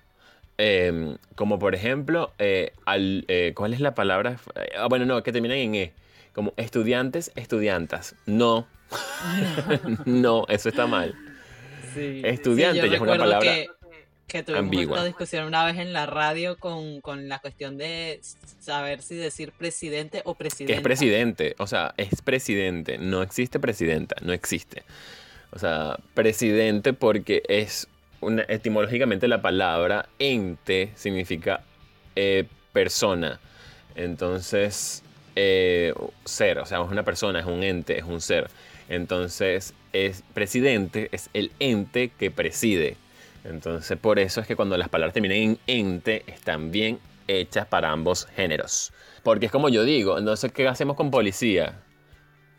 [0.57, 4.37] Em, como por ejemplo, eh, al, eh, ¿cuál es la palabra?
[4.77, 5.93] Ah, bueno, no, que terminan en E.
[6.33, 8.15] Como estudiantes, estudiantas.
[8.25, 8.67] No.
[10.05, 11.15] no, eso está mal.
[11.93, 13.67] Sí, Estudiante ya es una palabra que
[14.27, 18.19] tuvimos esta discusión una vez en la radio con, la cuestión de
[18.59, 20.73] saber si decir presidente o presidente.
[20.73, 24.83] Que es presidente, o sea, es presidente, no existe presidenta, no existe.
[25.51, 27.87] O sea, presidente porque es
[28.21, 31.61] una, etimológicamente la palabra ente significa
[32.15, 33.39] eh, persona.
[33.95, 35.03] Entonces,
[35.35, 35.93] eh,
[36.25, 38.49] ser, o sea, es una persona, es un ente, es un ser.
[38.89, 42.97] Entonces, es presidente, es el ente que preside.
[43.45, 47.91] Entonces, por eso es que cuando las palabras terminan en ente, están bien hechas para
[47.91, 48.91] ambos géneros.
[49.23, 51.81] Porque es como yo digo, entonces, ¿qué hacemos con policía?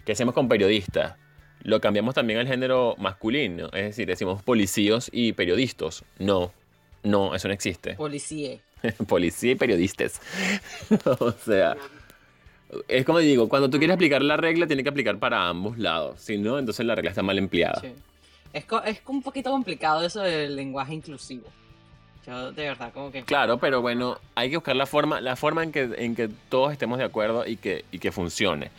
[0.04, 1.18] ¿Qué hacemos con periodista?
[1.62, 6.04] Lo cambiamos también al género masculino, es decir, decimos policíos y periodistas.
[6.18, 6.52] No,
[7.02, 7.94] no, eso no existe.
[7.94, 8.58] Policía.
[9.08, 10.20] Policía y periodistas.
[11.18, 11.76] o sea,
[12.86, 16.20] es como digo, cuando tú quieres aplicar la regla, tiene que aplicar para ambos lados.
[16.20, 17.80] Si no, entonces la regla está mal empleada.
[17.80, 17.92] Sí.
[18.52, 21.46] Es, es un poquito complicado eso del lenguaje inclusivo.
[22.26, 23.22] Yo de verdad como que...
[23.22, 26.72] Claro, pero bueno, hay que buscar la forma, la forma en que, en que todos
[26.72, 28.70] estemos de acuerdo y que, y que funcione.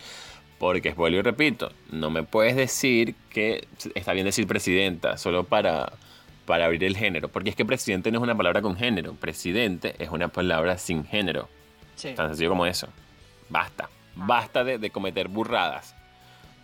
[0.60, 5.94] Porque, vuelvo y repito, no me puedes decir que está bien decir presidenta solo para,
[6.46, 7.30] para abrir el género.
[7.30, 9.14] Porque es que presidente no es una palabra con género.
[9.14, 11.48] Presidente es una palabra sin género.
[12.16, 12.88] Tan sencillo como eso.
[13.50, 13.90] Basta.
[14.16, 15.96] Basta de, cometer burradas.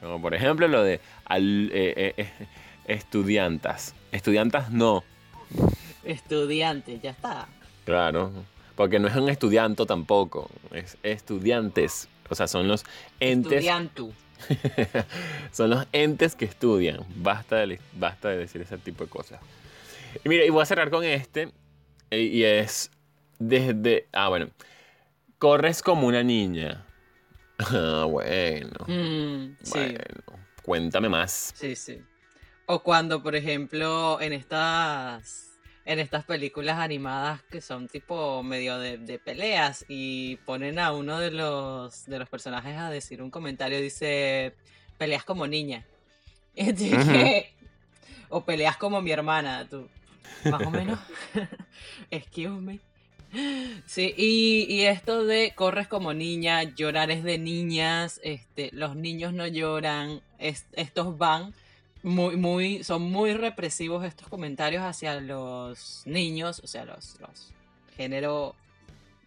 [0.02, 2.30] Como por ejemplo lo de al, eh, eh, eh,
[2.86, 3.96] estudiantas.
[4.12, 5.04] Estudiantas no.
[6.04, 7.48] Estudiantes, ya está.
[7.86, 8.32] Claro.
[8.76, 10.50] Porque no es un estudiante tampoco.
[10.72, 12.08] Es estudiantes.
[12.30, 12.84] O sea, son los
[13.20, 13.54] entes.
[13.54, 14.14] Estudiantu.
[15.52, 17.00] son los entes que estudian.
[17.16, 19.40] Basta de, basta de decir ese tipo de cosas.
[20.24, 21.52] Y mira, y voy a cerrar con este.
[22.12, 22.92] Y es
[23.40, 24.08] desde.
[24.12, 24.50] Ah, bueno.
[25.38, 26.86] Corres como una niña.
[27.60, 28.78] Ah, bueno.
[28.88, 30.00] Mm, bueno.
[30.64, 31.54] Cuéntame más.
[31.56, 32.02] Sí, sí.
[32.66, 35.50] O cuando, por ejemplo, en estas
[35.86, 41.30] en estas películas animadas que son tipo medio de, peleas y ponen a uno de
[41.30, 44.56] los de los personajes a decir un comentario dice
[44.98, 45.84] peleas como niña
[48.30, 49.90] o peleas como mi hermana tú
[50.46, 51.00] más o menos.
[52.12, 52.80] Excuse me.
[53.88, 59.34] Sí, y, y, esto de corres como niña, llorar es de niñas, este, los niños
[59.34, 61.56] no lloran, estos van
[62.04, 67.54] muy, muy, son muy represivos estos comentarios hacia los niños, o sea, los, los
[67.96, 68.56] género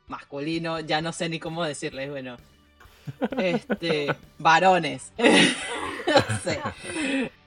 [0.08, 2.36] masculino, ya no sé ni cómo decirles, bueno,
[3.38, 5.12] este, varones.
[5.18, 6.60] no sé.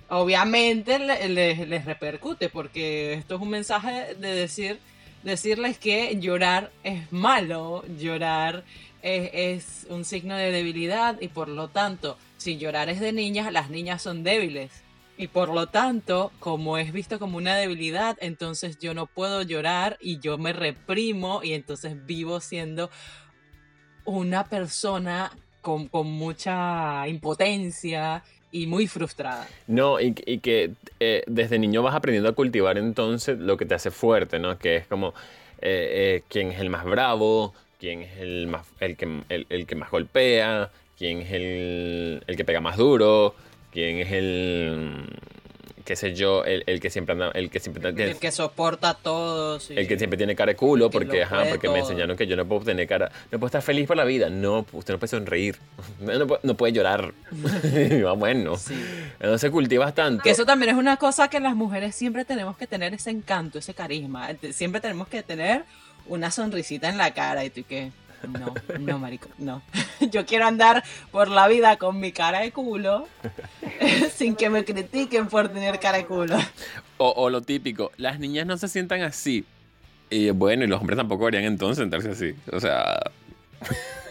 [0.10, 4.80] Obviamente les, repercute porque esto es un mensaje de decir,
[5.24, 8.64] decirles que llorar es malo, llorar
[9.04, 13.54] es, es un signo de debilidad y por lo tanto, si llorar es de niñas,
[13.54, 14.72] las niñas son débiles
[15.20, 19.98] y por lo tanto, como es visto como una debilidad, entonces yo no puedo llorar
[20.00, 22.90] y yo me reprimo y entonces vivo siendo
[24.06, 25.30] una persona
[25.62, 29.46] con, mucha impotencia y muy frustrada.
[29.68, 33.92] No, y, que eh, desde niño vas aprendiendo a cultivar entonces lo que te hace
[33.92, 34.58] fuerte, ¿no?
[34.58, 35.10] Que es como
[35.62, 39.76] eh, eh, quién es el más bravo, quién es el, más, el, que, el, que
[39.76, 43.36] más golpea, quién es el, el que pega más duro,
[43.72, 45.06] quién es el
[45.86, 49.60] qué sé yo, el, el que siempre anda, el que siempre El que soporta todo.
[49.60, 49.74] sí.
[49.76, 52.36] el que siempre tiene cara de culo, que porque, ajá, porque me enseñaron que yo
[52.36, 55.10] no puedo tener cara, no puedo estar feliz por la vida, no, usted no puede
[55.10, 55.58] sonreír,
[56.00, 57.12] no, puede, no puede llorar.
[58.08, 58.76] Ah, bueno, Sí.
[59.20, 60.22] entonces cultivas tanto.
[60.22, 63.58] Que eso también es una cosa que las mujeres siempre tenemos que tener ese encanto,
[63.58, 64.30] ese carisma.
[64.52, 65.64] Siempre tenemos que tener
[66.06, 67.92] una sonrisita en la cara y tú que
[68.28, 69.62] no, no, marico, no.
[70.12, 73.08] Yo quiero andar por la vida con mi cara de culo
[74.14, 76.38] sin que me critiquen por tener cara de culo.
[76.98, 79.46] O, o lo típico, las niñas no se sientan así.
[80.10, 82.36] Y bueno, y los hombres tampoco deberían entonces sentarse así.
[82.52, 83.00] O sea,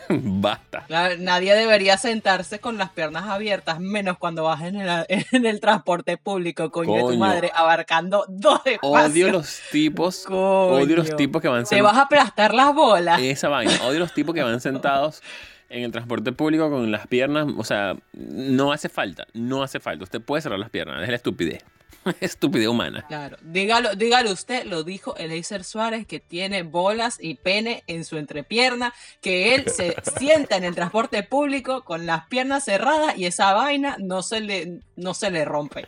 [0.23, 0.85] basta.
[1.19, 6.17] Nadie debería sentarse con las piernas abiertas, menos cuando vas en el, en el transporte
[6.17, 9.13] público, coño, de tu madre, abarcando dos espacios.
[9.13, 10.39] Odio los tipos, Coño.
[10.85, 11.97] odio los tipos que van Te vas sentados.
[11.99, 13.21] a aplastar las bolas.
[13.21, 15.23] Esa vaina, odio los tipos que van sentados
[15.71, 17.47] en el transporte público con las piernas.
[17.57, 20.05] O sea, no hace falta, no hace falta.
[20.05, 21.63] Usted puede cerrar las piernas, es la estupidez.
[22.21, 23.05] estupidez humana.
[23.09, 28.17] Claro, dígalo, dígalo usted, lo dijo Eliezer Suárez, que tiene bolas y pene en su
[28.17, 33.53] entrepierna, que él se sienta en el transporte público con las piernas cerradas y esa
[33.53, 35.87] vaina no se le, no se le rompe.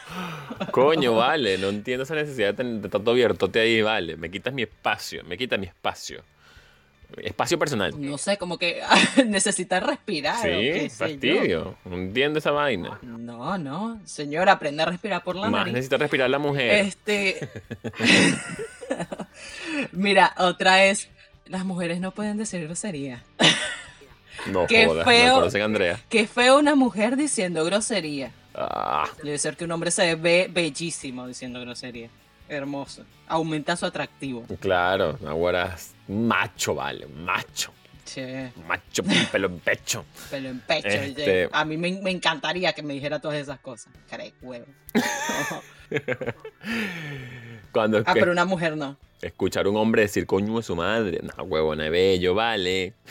[0.70, 4.16] Coño, vale, no entiendo esa necesidad de de tanto abiertote ahí, vale.
[4.16, 6.22] Me quitas mi espacio, me quitas mi espacio.
[7.18, 7.92] Espacio personal.
[8.00, 8.80] No sé, como que
[9.26, 10.38] necesita respirar.
[10.38, 10.96] o qué Sí, sé yo.
[11.06, 11.74] fastidio.
[11.84, 12.98] No entiendo esa vaina.
[13.02, 15.74] No, no, señor, aprende a respirar por la Más nariz.
[15.74, 16.86] necesita respirar la mujer.
[16.86, 17.48] Este.
[19.92, 21.08] Mira, otra es.
[21.46, 23.22] Las mujeres no pueden decir grosería.
[24.46, 25.50] no qué jodas, feo.
[25.50, 26.00] no Andrea.
[26.08, 28.32] Qué feo una mujer diciendo grosería.
[28.54, 32.08] Ah, Debe ser que un hombre se ve bellísimo diciendo grosería.
[32.56, 33.04] Hermoso.
[33.26, 34.44] Aumenta su atractivo.
[34.60, 37.72] claro, ahora es macho, vale, macho.
[38.04, 40.04] Che, Macho, pelo en pecho.
[40.30, 40.88] pelo en pecho.
[40.88, 41.48] Este-.
[41.52, 43.92] A mí me, me encantaría que me dijera todas esas cosas.
[44.10, 44.66] Cara de huevo.
[47.72, 48.98] Cuando ah, que- pero una mujer no.
[49.22, 52.92] escuchar a un hombre decir coño de su madre, no, huevo, no es bello, vale.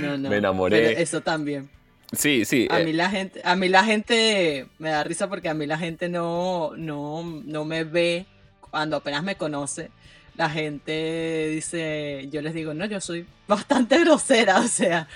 [0.00, 0.28] No, no.
[0.30, 0.80] Me enamoré.
[0.88, 1.70] Pero eso también.
[2.16, 2.68] Sí, sí.
[2.70, 5.66] A eh, mí la gente, a mí la gente me da risa porque a mí
[5.66, 8.26] la gente no, no, no me ve
[8.70, 9.90] cuando apenas me conoce.
[10.36, 15.08] La gente dice, yo les digo, no, yo soy bastante grosera, o sea.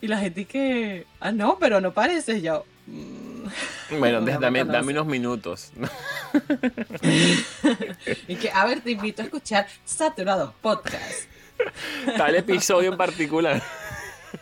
[0.00, 2.64] Y la gente que, ah, no, pero no pareces yo.
[2.86, 3.98] "Mm".
[3.98, 5.72] bueno, no dame unos minutos.
[8.28, 11.28] Y que, a ver, te invito a escuchar Saturados Podcast.
[12.16, 13.62] Tal episodio en particular.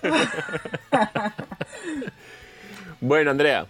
[3.00, 3.66] bueno, Andrea.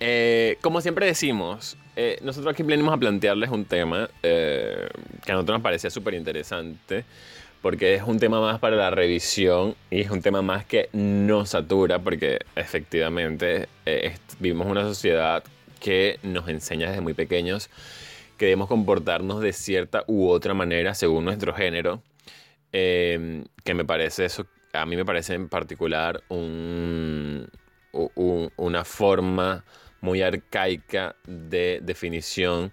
[0.00, 4.88] eh, como siempre decimos, eh, nosotros aquí venimos a plantearles un tema eh,
[5.24, 7.04] que a nosotros nos parecía súper interesante,
[7.62, 11.50] porque es un tema más para la revisión y es un tema más que nos
[11.50, 13.68] satura, porque efectivamente
[14.38, 15.42] vivimos una sociedad
[15.80, 17.68] que nos enseña desde muy pequeños
[18.36, 22.00] que debemos comportarnos de cierta u otra manera según nuestro género
[22.70, 27.50] que me parece eso, a mí me parece en particular un,
[27.92, 29.64] una forma
[30.00, 32.72] muy arcaica de definición,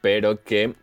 [0.00, 0.74] pero que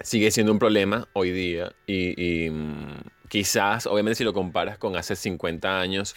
[0.00, 4.96] sigue siendo un problema hoy día y, y, mm, quizás, obviamente si lo comparas con
[4.96, 6.14] hace 50 años,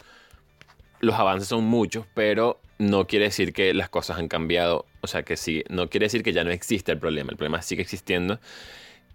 [1.00, 5.24] los avances son muchos, pero no quiere decir que las cosas han cambiado, o sea
[5.24, 8.40] que sí, no quiere decir que ya no existe el problema, el problema sigue existiendo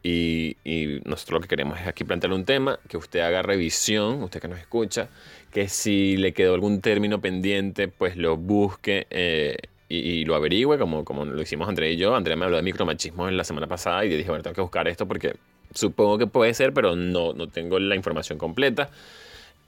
[0.03, 4.23] y, y nosotros lo que queremos es aquí plantear un tema, que usted haga revisión,
[4.23, 5.09] usted que nos escucha,
[5.53, 9.57] que si le quedó algún término pendiente, pues lo busque eh,
[9.89, 12.15] y, y lo averigüe, como, como lo hicimos Andrea y yo.
[12.15, 14.87] Andrea me habló de micromachismo en la semana pasada y dije, bueno, tengo que buscar
[14.89, 15.37] esto porque
[15.75, 18.91] supongo que puede ser, pero no, no tengo la información completa.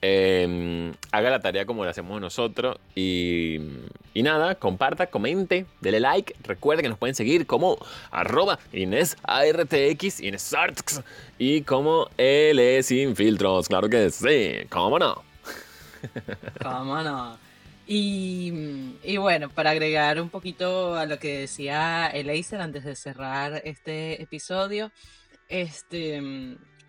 [0.00, 3.58] Eh, haga la tarea como la hacemos nosotros y,
[4.14, 6.36] y nada, comparta, comente, dele like.
[6.44, 7.78] Recuerde que nos pueden seguir como
[8.10, 11.02] arroba InesARTX, InesArtx
[11.38, 13.68] y como L Sin Filtros.
[13.68, 15.22] Claro que sí, cómo no.
[16.62, 17.36] ¿Cómo no?
[17.86, 23.62] Y, y bueno, para agregar un poquito a lo que decía Eleiser antes de cerrar
[23.64, 24.92] este episodio,
[25.48, 26.20] este,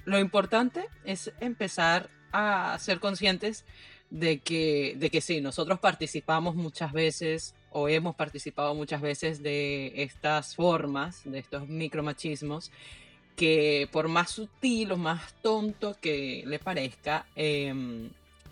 [0.04, 3.66] lo importante es empezar a ser conscientes
[4.10, 9.94] de que, de que sí, nosotros participamos muchas veces o hemos participado muchas veces de
[10.02, 12.72] estas formas, de estos micromachismos,
[13.36, 18.10] que por más sutil o más tonto que le parezca, em,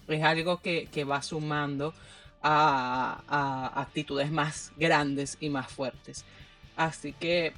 [0.07, 1.93] es algo que, que va sumando
[2.41, 6.23] a, a actitudes más grandes y más fuertes.
[6.75, 7.53] Así que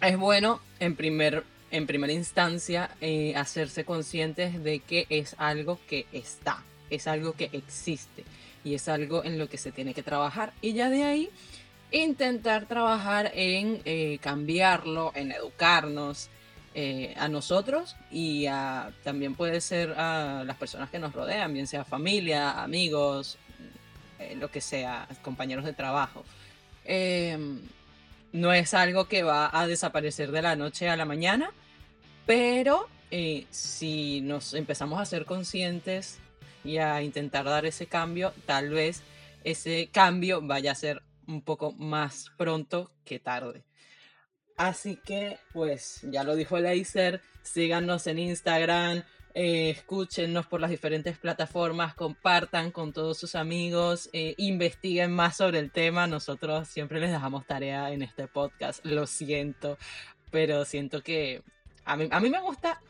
[0.00, 6.06] es bueno en primer en primera instancia eh, hacerse conscientes de que es algo que
[6.12, 8.24] está, es algo que existe.
[8.64, 10.52] y es algo en lo que se tiene que trabajar.
[10.60, 11.30] Y ya de ahí
[11.90, 16.28] intentar trabajar en eh, cambiarlo, en educarnos
[16.74, 21.66] eh, a nosotros y a, también puede ser a las personas que nos rodean, bien
[21.66, 23.38] sea familia, amigos,
[24.36, 26.24] lo que sea, compañeros de trabajo.
[28.32, 31.50] No es algo que va a desaparecer de la noche a la mañana,
[32.26, 32.88] pero
[33.50, 36.18] si nos empezamos a ser conscientes
[36.62, 39.02] y a intentar dar ese cambio, tal vez
[39.44, 43.64] ese cambio vaya a ser un poco más pronto que tarde.
[44.56, 49.04] Así que, pues, ya lo dijo Leiser, síganos en Instagram,
[49.40, 55.60] eh, escúchenos por las diferentes plataformas, compartan con todos sus amigos, eh, investiguen más sobre
[55.60, 56.08] el tema.
[56.08, 59.78] Nosotros siempre les dejamos tarea en este podcast, lo siento,
[60.32, 61.42] pero siento que
[61.84, 62.80] a mí, a mí me gusta,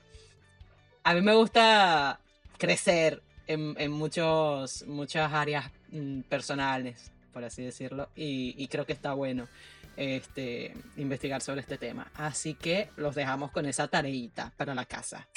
[1.04, 2.20] a mí me gusta
[2.56, 9.12] crecer en, en muchos, muchas áreas mm, personales por así decirlo, y, creo que está
[9.12, 9.46] bueno
[9.96, 12.10] este, investigar sobre este tema.
[12.14, 15.28] Así que los dejamos con esa tareita para la casa.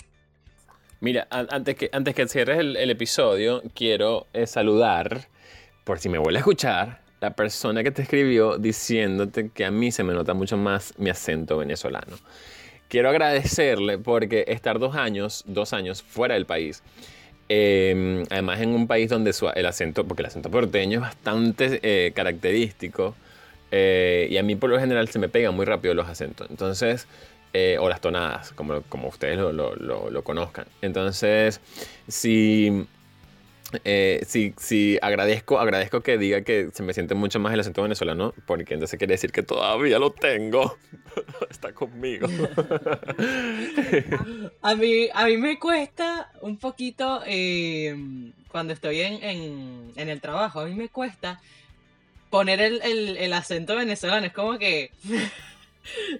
[1.02, 5.28] Mira, antes que, antes que cierres el, episodio, quiero eh, saludar,
[5.84, 9.92] por si me vuelve a escuchar, la persona que te escribió diciéndote que a mí
[9.92, 12.18] se me nota mucho más mi acento venezolano.
[12.88, 16.82] Quiero agradecerle porque estar dos años, dos años fuera del país,
[17.54, 22.14] Em, además en un país donde el acento, porque el acento porteño es bastante eh,
[22.14, 23.14] característico
[23.72, 26.50] eh, y a mí por lo general se me pegan muy rápido los acentos.
[26.50, 27.08] Entonces,
[27.54, 30.66] eh, o las tonadas, como, como ustedes lo, lo, conozcan.
[30.82, 31.60] Entonces,
[32.08, 32.88] si
[33.86, 37.82] eh, sí, sí, agradezco, agradezco que diga que se me siente mucho más el acento
[37.82, 40.78] venezolano, porque entonces quiere decir que todavía lo tengo.
[41.50, 42.28] Está conmigo.
[44.62, 47.96] a, mí, a mí me cuesta un poquito eh,
[48.50, 51.40] cuando estoy en, en, el trabajo, a mí me cuesta
[52.30, 54.28] poner el, el, acento venezolano.
[54.28, 54.92] Es como que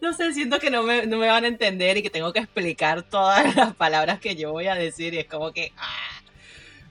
[0.02, 2.40] no sé, siento que no me, no me, van a entender y que tengo que
[2.40, 5.72] explicar todas las palabras que yo voy a decir y es como que...
[5.78, 6.22] Ah,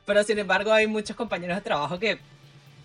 [0.06, 2.18] pero sin embargo hay muchos compañeros de trabajo que,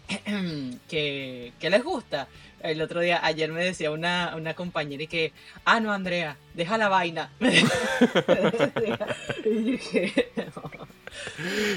[0.90, 2.28] que, les gusta.
[2.62, 5.32] El otro día, ayer me decía una, una compañera y que,
[5.66, 7.32] ah, no, Andrea, deja la vaina.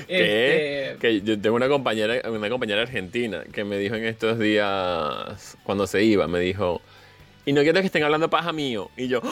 [0.08, 5.56] Este, que yo tengo una compañera, una compañera argentina que me dijo en estos días,
[5.62, 6.82] cuando se iba, me dijo,
[7.48, 8.90] y no quiero que estén hablando paja mío.
[8.94, 9.22] Y yo,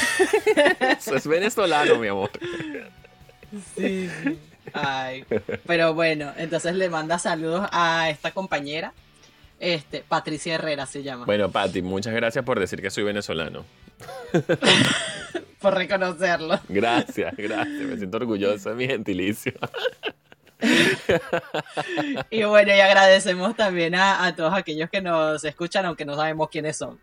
[0.80, 2.30] eso es venezolano, mi amor.
[3.76, 4.38] Sí, sí.
[4.72, 5.24] Ay,
[5.66, 8.92] pero bueno, entonces le manda saludos a esta compañera.
[9.58, 11.24] Este, Patricia Herrera se llama.
[11.24, 13.64] Bueno, Pati, muchas gracias por decir que soy venezolano.
[15.60, 16.60] por reconocerlo.
[16.68, 17.80] Gracias, gracias.
[17.80, 19.52] Me siento orgulloso de mi gentilicio.
[22.30, 26.76] y bueno, y agradecemos también a, todos aquellos que nos escuchan, aunque no sabemos quiénes
[26.76, 26.98] son.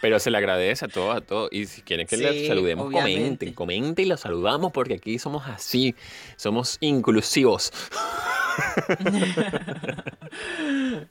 [0.00, 1.48] Pero se le agradece a todos, a todos.
[1.52, 5.94] Y si quieren que les saludemos, comenten, comenten y los saludamos porque aquí somos así,
[6.36, 7.72] somos inclusivos.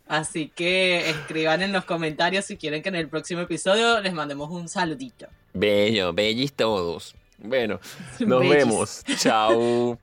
[0.08, 4.50] Así que escriban en los comentarios si quieren que en el próximo episodio les mandemos
[4.50, 5.28] un saludito.
[5.54, 7.16] Bello, bellis todos.
[7.38, 7.80] Bueno,
[8.20, 9.04] nos vemos.
[9.18, 9.98] Chao.